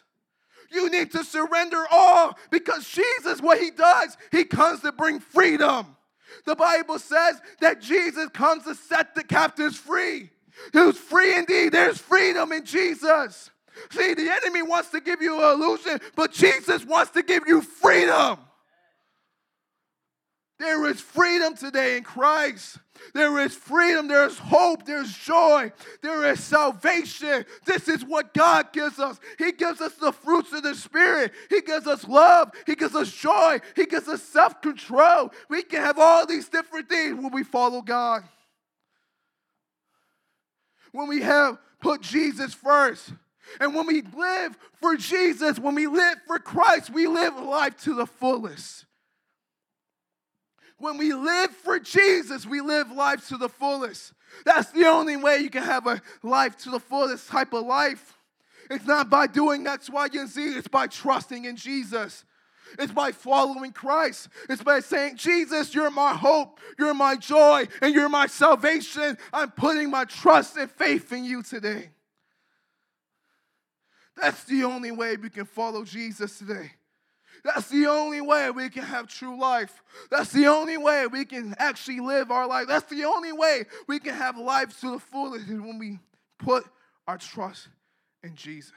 You 0.70 0.88
need 0.90 1.10
to 1.10 1.24
surrender 1.24 1.84
all 1.90 2.38
because 2.52 2.88
Jesus, 2.88 3.40
what 3.40 3.58
he 3.58 3.72
does, 3.72 4.16
he 4.30 4.44
comes 4.44 4.80
to 4.82 4.92
bring 4.92 5.18
freedom. 5.18 5.96
The 6.44 6.56
Bible 6.56 6.98
says 6.98 7.40
that 7.60 7.80
Jesus 7.80 8.28
comes 8.30 8.64
to 8.64 8.74
set 8.74 9.14
the 9.14 9.24
captives 9.24 9.76
free. 9.76 10.30
Who's 10.72 10.98
free 10.98 11.36
indeed? 11.36 11.72
There's 11.72 11.98
freedom 11.98 12.52
in 12.52 12.64
Jesus. 12.64 13.50
See, 13.90 14.14
the 14.14 14.30
enemy 14.30 14.62
wants 14.62 14.90
to 14.90 15.00
give 15.00 15.22
you 15.22 15.36
an 15.36 15.60
illusion, 15.60 16.00
but 16.16 16.32
Jesus 16.32 16.84
wants 16.84 17.12
to 17.12 17.22
give 17.22 17.46
you 17.46 17.60
freedom. 17.60 18.38
There 20.58 20.86
is 20.86 21.00
freedom 21.00 21.54
today 21.54 21.96
in 21.96 22.02
Christ. 22.02 22.78
There 23.14 23.38
is 23.38 23.54
freedom, 23.54 24.08
there 24.08 24.26
is 24.26 24.38
hope, 24.38 24.84
there's 24.84 25.16
joy, 25.16 25.70
there 26.02 26.32
is 26.32 26.42
salvation. 26.42 27.44
This 27.64 27.86
is 27.86 28.04
what 28.04 28.34
God 28.34 28.72
gives 28.72 28.98
us. 28.98 29.20
He 29.38 29.52
gives 29.52 29.80
us 29.80 29.94
the 29.94 30.10
fruits 30.10 30.52
of 30.52 30.64
the 30.64 30.74
Spirit, 30.74 31.32
He 31.48 31.60
gives 31.60 31.86
us 31.86 32.06
love, 32.08 32.50
He 32.66 32.74
gives 32.74 32.96
us 32.96 33.12
joy, 33.12 33.60
He 33.76 33.86
gives 33.86 34.08
us 34.08 34.20
self 34.22 34.60
control. 34.60 35.32
We 35.48 35.62
can 35.62 35.80
have 35.80 35.98
all 35.98 36.26
these 36.26 36.48
different 36.48 36.88
things 36.88 37.14
when 37.14 37.32
we 37.32 37.44
follow 37.44 37.82
God. 37.82 38.24
When 40.90 41.06
we 41.06 41.22
have 41.22 41.58
put 41.80 42.00
Jesus 42.00 42.52
first. 42.52 43.12
And 43.60 43.74
when 43.74 43.86
we 43.86 44.02
live 44.02 44.58
for 44.80 44.96
Jesus, 44.96 45.58
when 45.58 45.74
we 45.74 45.86
live 45.86 46.18
for 46.26 46.38
Christ, 46.38 46.90
we 46.90 47.06
live 47.06 47.36
life 47.36 47.78
to 47.84 47.94
the 47.94 48.06
fullest. 48.06 48.84
When 50.78 50.96
we 50.96 51.12
live 51.12 51.50
for 51.50 51.78
Jesus, 51.80 52.46
we 52.46 52.60
live 52.60 52.90
life 52.92 53.28
to 53.28 53.36
the 53.36 53.48
fullest. 53.48 54.12
That's 54.44 54.70
the 54.70 54.86
only 54.86 55.16
way 55.16 55.38
you 55.38 55.50
can 55.50 55.64
have 55.64 55.86
a 55.86 56.00
life 56.22 56.56
to 56.58 56.70
the 56.70 56.80
fullest 56.80 57.28
type 57.28 57.52
of 57.52 57.66
life. 57.66 58.16
It's 58.70 58.86
not 58.86 59.10
by 59.10 59.26
doing 59.26 59.66
X, 59.66 59.90
Y, 59.90 60.08
and 60.14 60.28
Z, 60.28 60.42
it's 60.42 60.68
by 60.68 60.86
trusting 60.86 61.46
in 61.46 61.56
Jesus. 61.56 62.24
It's 62.78 62.92
by 62.92 63.12
following 63.12 63.72
Christ. 63.72 64.28
It's 64.48 64.62
by 64.62 64.80
saying, 64.80 65.16
Jesus, 65.16 65.74
you're 65.74 65.90
my 65.90 66.12
hope, 66.12 66.60
you're 66.78 66.94
my 66.94 67.16
joy, 67.16 67.66
and 67.80 67.94
you're 67.94 68.10
my 68.10 68.26
salvation. 68.26 69.16
I'm 69.32 69.50
putting 69.50 69.90
my 69.90 70.04
trust 70.04 70.56
and 70.56 70.70
faith 70.70 71.10
in 71.12 71.24
you 71.24 71.42
today. 71.42 71.90
That's 74.20 74.44
the 74.44 74.64
only 74.64 74.90
way 74.90 75.16
we 75.16 75.30
can 75.30 75.46
follow 75.46 75.84
Jesus 75.84 76.38
today. 76.38 76.72
That's 77.44 77.68
the 77.68 77.86
only 77.86 78.20
way 78.20 78.50
we 78.50 78.68
can 78.68 78.82
have 78.82 79.08
true 79.08 79.38
life. 79.38 79.82
That's 80.10 80.32
the 80.32 80.46
only 80.46 80.76
way 80.76 81.06
we 81.06 81.24
can 81.24 81.54
actually 81.58 82.00
live 82.00 82.30
our 82.30 82.46
life. 82.46 82.66
That's 82.68 82.88
the 82.90 83.04
only 83.04 83.32
way 83.32 83.64
we 83.86 83.98
can 83.98 84.14
have 84.14 84.36
life 84.36 84.78
to 84.80 84.92
the 84.92 84.98
fullest 84.98 85.48
is 85.48 85.60
when 85.60 85.78
we 85.78 85.98
put 86.38 86.64
our 87.06 87.18
trust 87.18 87.68
in 88.22 88.34
Jesus. 88.34 88.72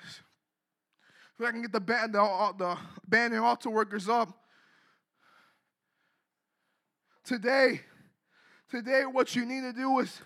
If 1.39 1.45
I 1.45 1.51
can 1.51 1.61
get 1.61 1.71
the 1.71 1.79
band, 1.79 2.13
the, 2.13 2.21
uh, 2.21 2.51
the 2.51 2.77
band 3.07 3.33
and 3.33 3.43
altar 3.43 3.69
workers 3.69 4.07
up. 4.07 4.29
Today, 7.23 7.81
today, 8.69 9.03
what 9.05 9.35
you 9.35 9.45
need 9.45 9.61
to 9.61 9.73
do 9.73 9.99
is 9.99 10.21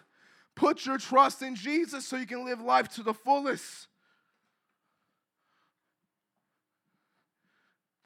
put 0.55 0.85
your 0.85 0.97
trust 0.97 1.41
in 1.41 1.55
Jesus 1.55 2.05
so 2.07 2.17
you 2.17 2.25
can 2.25 2.45
live 2.45 2.61
life 2.61 2.89
to 2.95 3.03
the 3.03 3.13
fullest. 3.13 3.87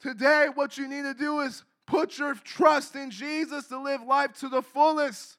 Today, 0.00 0.48
what 0.54 0.78
you 0.78 0.88
need 0.88 1.02
to 1.02 1.14
do 1.14 1.40
is 1.40 1.62
put 1.86 2.18
your 2.18 2.34
trust 2.34 2.96
in 2.96 3.10
Jesus 3.10 3.66
to 3.68 3.78
live 3.78 4.02
life 4.02 4.32
to 4.40 4.48
the 4.48 4.62
fullest. 4.62 5.36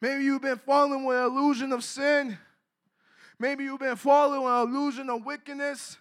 Maybe 0.00 0.24
you've 0.24 0.42
been 0.42 0.58
following 0.58 1.06
an 1.06 1.24
illusion 1.24 1.72
of 1.72 1.84
sin. 1.84 2.36
Maybe 3.38 3.64
you've 3.64 3.78
been 3.78 3.96
following 3.96 4.44
an 4.44 4.68
illusion 4.68 5.08
of 5.08 5.24
wickedness. 5.24 5.96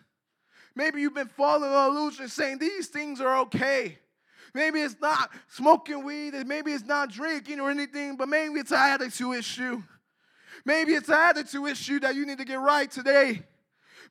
Maybe 0.75 1.01
you've 1.01 1.13
been 1.13 1.27
following 1.27 1.71
an 1.71 1.95
illusion 1.95 2.27
saying 2.27 2.57
these 2.57 2.87
things 2.87 3.21
are 3.21 3.41
okay. 3.41 3.99
Maybe 4.55 4.81
it's 4.81 4.99
not 4.99 5.29
smoking 5.47 6.03
weed, 6.03 6.33
maybe 6.45 6.71
it's 6.71 6.83
not 6.83 7.11
drinking 7.11 7.59
or 7.59 7.69
anything, 7.69 8.17
but 8.17 8.27
maybe 8.27 8.59
it's 8.59 8.71
an 8.71 8.79
attitude 8.79 9.35
issue. 9.35 9.83
Maybe 10.65 10.93
it's 10.93 11.09
an 11.09 11.15
attitude 11.15 11.67
issue 11.67 11.99
that 12.01 12.15
you 12.15 12.25
need 12.25 12.37
to 12.37 12.45
get 12.45 12.59
right 12.59 12.89
today. 12.89 13.43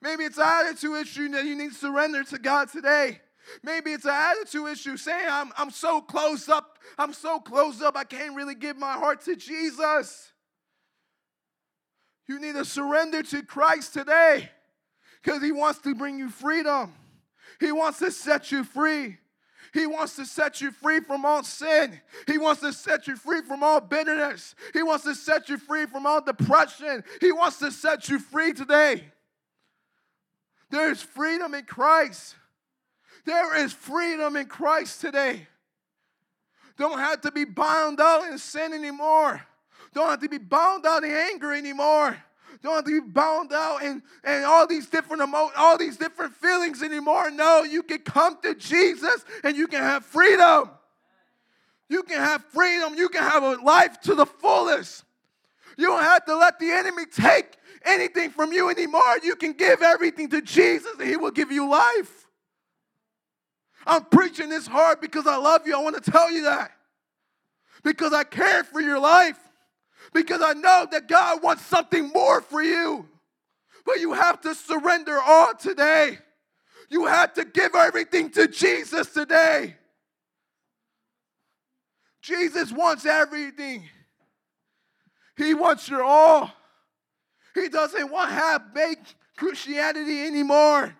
Maybe 0.03 0.25
it's 0.25 0.39
an 0.39 0.45
attitude 0.47 0.97
issue 0.97 1.29
that 1.31 1.45
you 1.45 1.57
need 1.57 1.73
to 1.73 1.79
surrender 1.79 2.25
to 2.25 2.39
God 2.39 2.71
today. 2.71 3.21
Maybe 3.63 3.93
it's 3.93 4.05
an 4.05 4.13
attitude 4.15 4.69
issue 4.69 4.97
saying, 4.97 5.27
I'm, 5.29 5.53
I'm 5.57 5.71
so 5.71 6.01
close 6.01 6.49
up, 6.49 6.79
I'm 6.99 7.13
so 7.13 7.41
close 7.41 7.83
up, 7.83 7.97
I 7.97 8.05
can't 8.05 8.35
really 8.35 8.55
give 8.55 8.77
my 8.77 8.93
heart 8.93 9.23
to 9.23 9.37
Jesus. 9.37 10.33
You 12.29 12.41
need 12.41 12.55
to 12.55 12.65
surrender 12.65 13.23
to 13.25 13.43
Christ 13.43 13.93
today 13.93 14.51
because 15.23 15.43
He 15.43 15.53
wants 15.53 15.81
to 15.81 15.95
bring 15.95 16.19
you 16.19 16.31
freedom, 16.31 16.93
He 17.59 17.73
wants 17.73 17.99
to 17.99 18.11
set 18.11 18.53
you 18.53 18.65
free. 18.65 19.19
He 19.73 19.87
wants 19.87 20.17
to 20.17 20.27
set 20.27 20.61
you 20.61 20.73
free 20.73 21.01
from 21.01 21.25
all 21.25 21.43
sin. 21.45 22.01
He 22.27 22.39
wants 22.39 22.61
to 22.63 22.73
set 22.73 23.07
you 23.07 23.17
free 23.17 23.43
from 23.43 23.63
all 23.63 23.81
bitterness. 23.81 24.55
He 24.73 24.83
wants 24.83 25.05
to 25.05 25.15
set 25.15 25.49
you 25.49 25.59
free 25.59 25.87
from 25.87 26.07
all 26.07 26.21
depression. 26.21 27.05
He 27.21 27.33
wants 27.33 27.59
to 27.59 27.71
set 27.71 28.09
you 28.09 28.19
free 28.19 28.53
today. 28.53 29.05
There 30.71 30.91
is 30.91 31.03
freedom 31.03 31.55
in 31.55 31.65
Christ. 31.65 32.37
There 33.25 33.57
is 33.65 33.73
freedom 33.73 34.37
in 34.37 34.47
Christ 34.47 35.01
today. 35.01 35.47
Don't 36.77 36.99
have 36.99 37.21
to 37.23 37.33
be 37.33 37.45
bound 37.45 38.01
out 38.01 38.31
in 38.31 38.39
sin 38.39 38.73
anymore. 38.73 39.43
Don't 39.93 40.09
have 40.09 40.21
to 40.21 40.29
be 40.29 40.39
bound 40.39 40.87
out 40.87 41.05
in 41.05 41.11
anger 41.11 41.53
anymore. 41.53 42.17
Don't 42.63 42.75
have 42.75 42.85
to 42.85 43.01
be 43.01 43.09
bound 43.09 43.53
out 43.53 43.83
and, 43.83 44.03
and 44.25 44.45
all 44.45 44.67
these 44.67 44.87
different 44.87 45.23
emo- 45.23 45.51
all 45.57 45.79
these 45.79 45.97
different 45.97 46.35
feelings 46.35 46.83
anymore. 46.83 47.31
No, 47.31 47.63
you 47.63 47.83
can 47.83 47.99
come 48.01 48.39
to 48.43 48.55
Jesus 48.55 49.25
and 49.43 49.57
you 49.57 49.67
can 49.67 49.83
have 49.83 50.05
freedom. 50.05 50.71
You 51.89 52.03
can 52.03 52.19
have 52.19 52.45
freedom. 52.47 52.95
You 52.95 53.09
can 53.09 53.23
have 53.23 53.43
a 53.43 53.63
life 53.63 54.01
to 54.03 54.15
the 54.15 54.27
fullest. 54.27 55.05
You 55.77 55.87
don't 55.87 56.03
have 56.03 56.25
to 56.27 56.37
let 56.37 56.59
the 56.59 56.71
enemy 56.71 57.05
take 57.07 57.57
anything 57.85 58.31
from 58.31 58.53
you 58.53 58.69
anymore. 58.69 59.19
You 59.23 59.35
can 59.35 59.53
give 59.53 59.83
everything 59.83 60.29
to 60.31 60.43
Jesus 60.43 60.93
and 60.99 61.09
he 61.09 61.17
will 61.17 61.31
give 61.31 61.51
you 61.51 61.69
life. 61.69 62.29
I'm 63.87 64.05
preaching 64.05 64.51
this 64.51 64.67
hard 64.67 65.01
because 65.01 65.27
I 65.27 65.37
love 65.37 65.67
you. 65.67 65.75
I 65.75 65.81
want 65.81 66.03
to 66.03 66.11
tell 66.11 66.31
you 66.31 66.45
that. 66.45 66.73
Because 67.83 68.13
I 68.13 68.25
care 68.25 68.63
for 68.63 68.81
your 68.81 68.99
life 68.99 69.39
because 70.13 70.43
I 70.43 70.55
know 70.55 70.87
that 70.91 71.09
God 71.09 71.43
wants 71.43 71.65
something 71.65 72.09
more 72.09 72.41
for 72.41 72.63
you. 72.63 73.09
But 73.87 74.01
you 74.01 74.13
have 74.13 74.41
to 74.43 74.55
surrender 74.55 75.19
all 75.19 75.55
today. 75.55 76.19
You 76.89 77.07
have 77.07 77.35
to 77.35 77.45
give 77.45 77.75
everything 77.75 78.31
to 78.31 78.49
Jesus 78.49 79.09
today. 79.09 79.77
Jesus 82.23 82.73
wants 82.73 83.07
everything. 83.07 83.89
He 85.37 85.55
wants 85.55 85.89
your 85.89 86.03
all. 86.03 86.51
He 87.55 87.69
doesn't 87.69 88.11
want 88.11 88.31
half-baked 88.31 89.15
Christianity 89.37 90.27
anymore. 90.27 90.95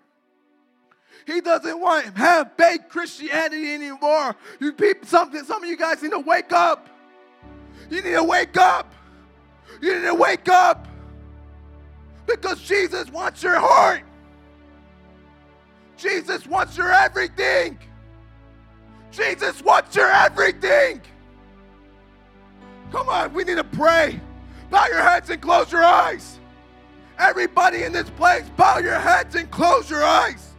He 1.27 1.41
doesn't 1.41 1.79
want 1.79 2.17
half-baked 2.17 2.89
Christianity 2.89 3.75
anymore. 3.75 4.35
You 4.59 4.73
people, 4.73 5.07
something, 5.07 5.45
some 5.45 5.63
of 5.63 5.69
you 5.69 5.77
guys 5.77 6.03
need 6.03 6.13
to 6.13 6.21
wake 6.21 6.53
up. 6.53 6.89
You 7.91 8.03
need 8.03 8.13
to 8.13 8.25
wake 8.25 8.57
up. 8.57 8.93
You 9.81 9.95
need 9.95 10.07
to 10.07 10.15
wake 10.15 10.49
up 10.49 10.87
because 12.27 12.61
Jesus 12.63 13.11
wants 13.11 13.43
your 13.43 13.59
heart. 13.59 14.03
Jesus 15.97 16.47
wants 16.47 16.77
your 16.77 16.93
everything. 16.93 17.79
Jesus 19.11 19.63
wants 19.63 19.95
your 19.97 20.11
everything. 20.11 21.01
Come 22.93 23.09
on, 23.09 23.33
we 23.33 23.45
need 23.45 23.57
to 23.57 23.65
pray. 23.65 24.21
Bow 24.71 24.87
your 24.87 25.03
heads 25.03 25.31
and 25.31 25.41
close 25.41 25.71
your 25.73 25.85
eyes. 25.85 26.39
Everybody 27.19 27.83
in 27.83 27.93
this 27.93 28.09
place, 28.11 28.49
bow 28.57 28.79
your 28.79 28.99
heads 28.99 29.35
and 29.35 29.51
close 29.51 29.91
your 29.91 30.05
eyes. 30.05 30.50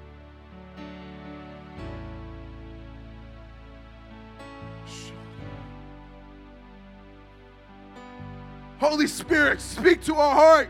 Holy 8.82 9.06
Spirit, 9.06 9.62
speak 9.62 10.02
to 10.02 10.16
our 10.16 10.34
heart. 10.34 10.70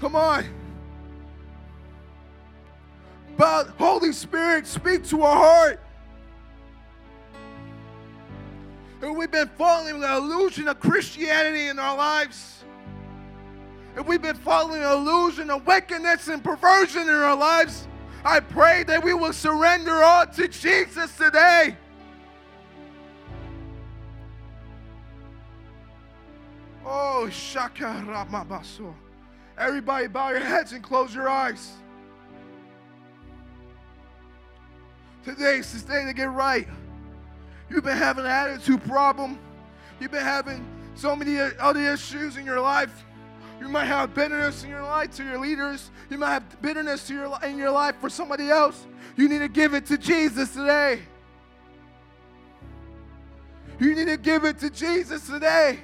Come 0.00 0.16
on. 0.16 0.44
But 3.36 3.68
Holy 3.78 4.10
Spirit, 4.10 4.66
speak 4.66 5.04
to 5.10 5.22
our 5.22 5.36
heart. 5.36 5.80
And 9.02 9.16
we've 9.16 9.30
been 9.30 9.50
following 9.56 10.00
the 10.00 10.16
illusion 10.16 10.66
of 10.66 10.80
Christianity 10.80 11.68
in 11.68 11.78
our 11.78 11.96
lives. 11.96 12.64
If 13.96 14.08
we've 14.08 14.20
been 14.20 14.34
following 14.34 14.80
the 14.80 14.94
illusion 14.94 15.48
of 15.48 15.64
wickedness 15.64 16.26
and 16.26 16.42
perversion 16.42 17.02
in 17.02 17.14
our 17.14 17.36
lives, 17.36 17.86
I 18.24 18.40
pray 18.40 18.82
that 18.88 19.04
we 19.04 19.14
will 19.14 19.32
surrender 19.32 20.02
all 20.02 20.26
to 20.26 20.48
Jesus 20.48 21.16
today. 21.16 21.76
Oh, 26.84 27.28
Shaka 27.30 28.04
Ramabaso. 28.06 28.94
Everybody 29.56 30.06
bow 30.08 30.30
your 30.30 30.40
heads 30.40 30.72
and 30.72 30.82
close 30.82 31.14
your 31.14 31.28
eyes. 31.28 31.72
Today's 35.24 35.82
the 35.82 35.90
day 35.90 36.04
to 36.04 36.12
get 36.12 36.30
right. 36.30 36.68
You've 37.70 37.84
been 37.84 37.96
having 37.96 38.24
an 38.24 38.30
attitude 38.30 38.84
problem. 38.84 39.38
You've 39.98 40.10
been 40.10 40.22
having 40.22 40.66
so 40.94 41.16
many 41.16 41.38
other 41.38 41.80
issues 41.80 42.36
in 42.36 42.44
your 42.44 42.60
life. 42.60 43.04
You 43.58 43.68
might 43.68 43.86
have 43.86 44.12
bitterness 44.12 44.64
in 44.64 44.70
your 44.70 44.82
life 44.82 45.16
to 45.16 45.24
your 45.24 45.38
leaders. 45.38 45.90
You 46.10 46.18
might 46.18 46.32
have 46.32 46.60
bitterness 46.60 47.06
to 47.06 47.14
your, 47.14 47.38
in 47.44 47.56
your 47.56 47.70
life 47.70 47.94
for 48.00 48.10
somebody 48.10 48.50
else. 48.50 48.86
You 49.16 49.28
need 49.28 49.38
to 49.38 49.48
give 49.48 49.72
it 49.72 49.86
to 49.86 49.96
Jesus 49.96 50.52
today. 50.52 51.00
You 53.80 53.94
need 53.94 54.08
to 54.08 54.18
give 54.18 54.44
it 54.44 54.58
to 54.58 54.68
Jesus 54.68 55.26
today. 55.26 55.78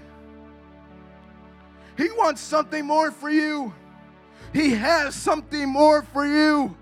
He 2.01 2.11
wants 2.13 2.41
something 2.41 2.87
more 2.87 3.11
for 3.11 3.29
you. 3.29 3.75
He 4.55 4.71
has 4.71 5.15
something 5.15 5.69
more 5.69 6.01
for 6.01 6.25
you. 6.25 6.75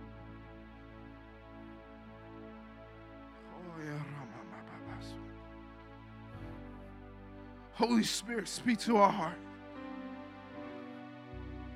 Holy 7.73 8.05
Spirit, 8.05 8.47
speak 8.47 8.79
to 8.81 8.99
our 8.99 9.11
heart. 9.11 9.39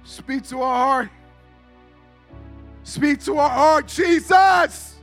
Speak 0.04 0.44
to 0.44 0.62
our 0.62 0.74
heart. 0.74 1.10
Speak 2.84 3.24
to 3.24 3.38
our 3.38 3.50
heart, 3.50 3.88
Jesus. 3.88 5.00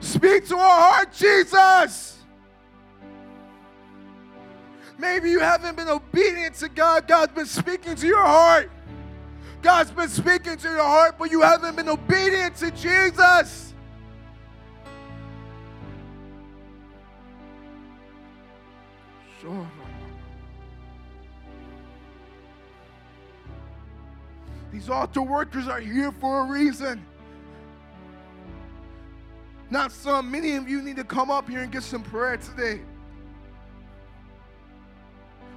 Speak 0.00 0.46
to 0.48 0.56
our 0.56 0.92
heart, 0.92 1.12
Jesus. 1.12 2.18
Maybe 4.98 5.30
you 5.30 5.40
haven't 5.40 5.76
been 5.76 5.88
obedient 5.88 6.54
to 6.56 6.68
God. 6.68 7.06
God's 7.06 7.34
been 7.34 7.46
speaking 7.46 7.94
to 7.96 8.06
your 8.06 8.24
heart. 8.24 8.70
God's 9.62 9.90
been 9.90 10.08
speaking 10.08 10.56
to 10.56 10.68
your 10.68 10.82
heart, 10.82 11.16
but 11.18 11.30
you 11.30 11.42
haven't 11.42 11.76
been 11.76 11.88
obedient 11.88 12.56
to 12.56 12.70
Jesus. 12.70 13.74
Sure. 19.40 19.70
These 24.72 24.90
altar 24.90 25.22
workers 25.22 25.68
are 25.68 25.80
here 25.80 26.12
for 26.12 26.46
a 26.46 26.50
reason. 26.50 27.04
Not 29.70 29.90
some. 29.90 30.30
Many 30.30 30.54
of 30.54 30.68
you 30.68 30.80
need 30.80 30.96
to 30.96 31.04
come 31.04 31.30
up 31.30 31.48
here 31.48 31.60
and 31.60 31.72
get 31.72 31.82
some 31.82 32.02
prayer 32.02 32.36
today. 32.36 32.80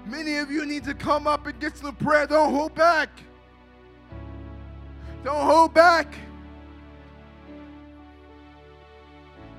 Many 0.06 0.38
of 0.38 0.50
you 0.50 0.66
need 0.66 0.84
to 0.86 0.94
come 0.94 1.28
up 1.28 1.46
and 1.46 1.60
get 1.60 1.78
some 1.78 1.96
prayer. 1.96 2.26
Don't 2.26 2.54
hold 2.54 2.74
back. 2.74 3.10
Don't 5.24 5.46
hold 5.46 5.74
back. 5.74 6.16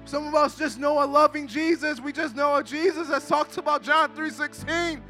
Some 0.04 0.26
of 0.26 0.34
us 0.34 0.56
just 0.56 0.80
know 0.80 1.04
a 1.04 1.06
loving 1.06 1.46
Jesus. 1.46 2.00
We 2.00 2.12
just 2.12 2.34
know 2.34 2.56
a 2.56 2.64
Jesus 2.64 3.08
that 3.08 3.28
talks 3.28 3.58
about 3.58 3.82
John 3.84 4.10
3:16. 4.16 5.00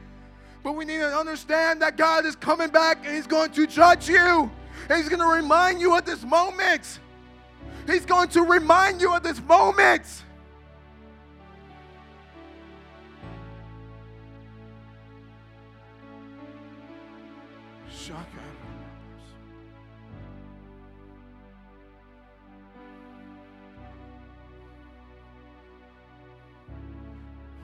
But 0.63 0.73
we 0.73 0.85
need 0.85 0.99
to 0.99 1.17
understand 1.17 1.81
that 1.81 1.97
God 1.97 2.27
is 2.27 2.37
coming 2.37 2.69
back 2.69 3.07
and 3.07 3.17
He's 3.17 3.27
going 3.27 3.51
to 3.53 3.67
judge 3.67 4.11
you. 4.11 4.51
And 4.91 4.99
He's 4.99 5.09
going 5.09 5.21
to 5.21 5.27
remind 5.27 5.81
you 5.81 5.97
at 5.97 6.05
this 6.05 6.23
moment. 6.23 7.01
He's 7.91 8.07
going 8.07 8.29
to 8.31 8.43
remind 8.43 9.01
you 9.01 9.15
at 9.15 9.23
this 9.23 9.41
moment. 9.43 10.05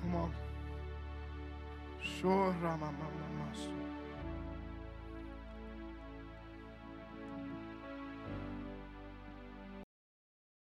Come 0.07 0.15
on. 0.15 0.33
Sure, 2.21 2.55
Rama, 2.63 2.79
Mama, 2.79 2.93
Masu. 3.01 3.06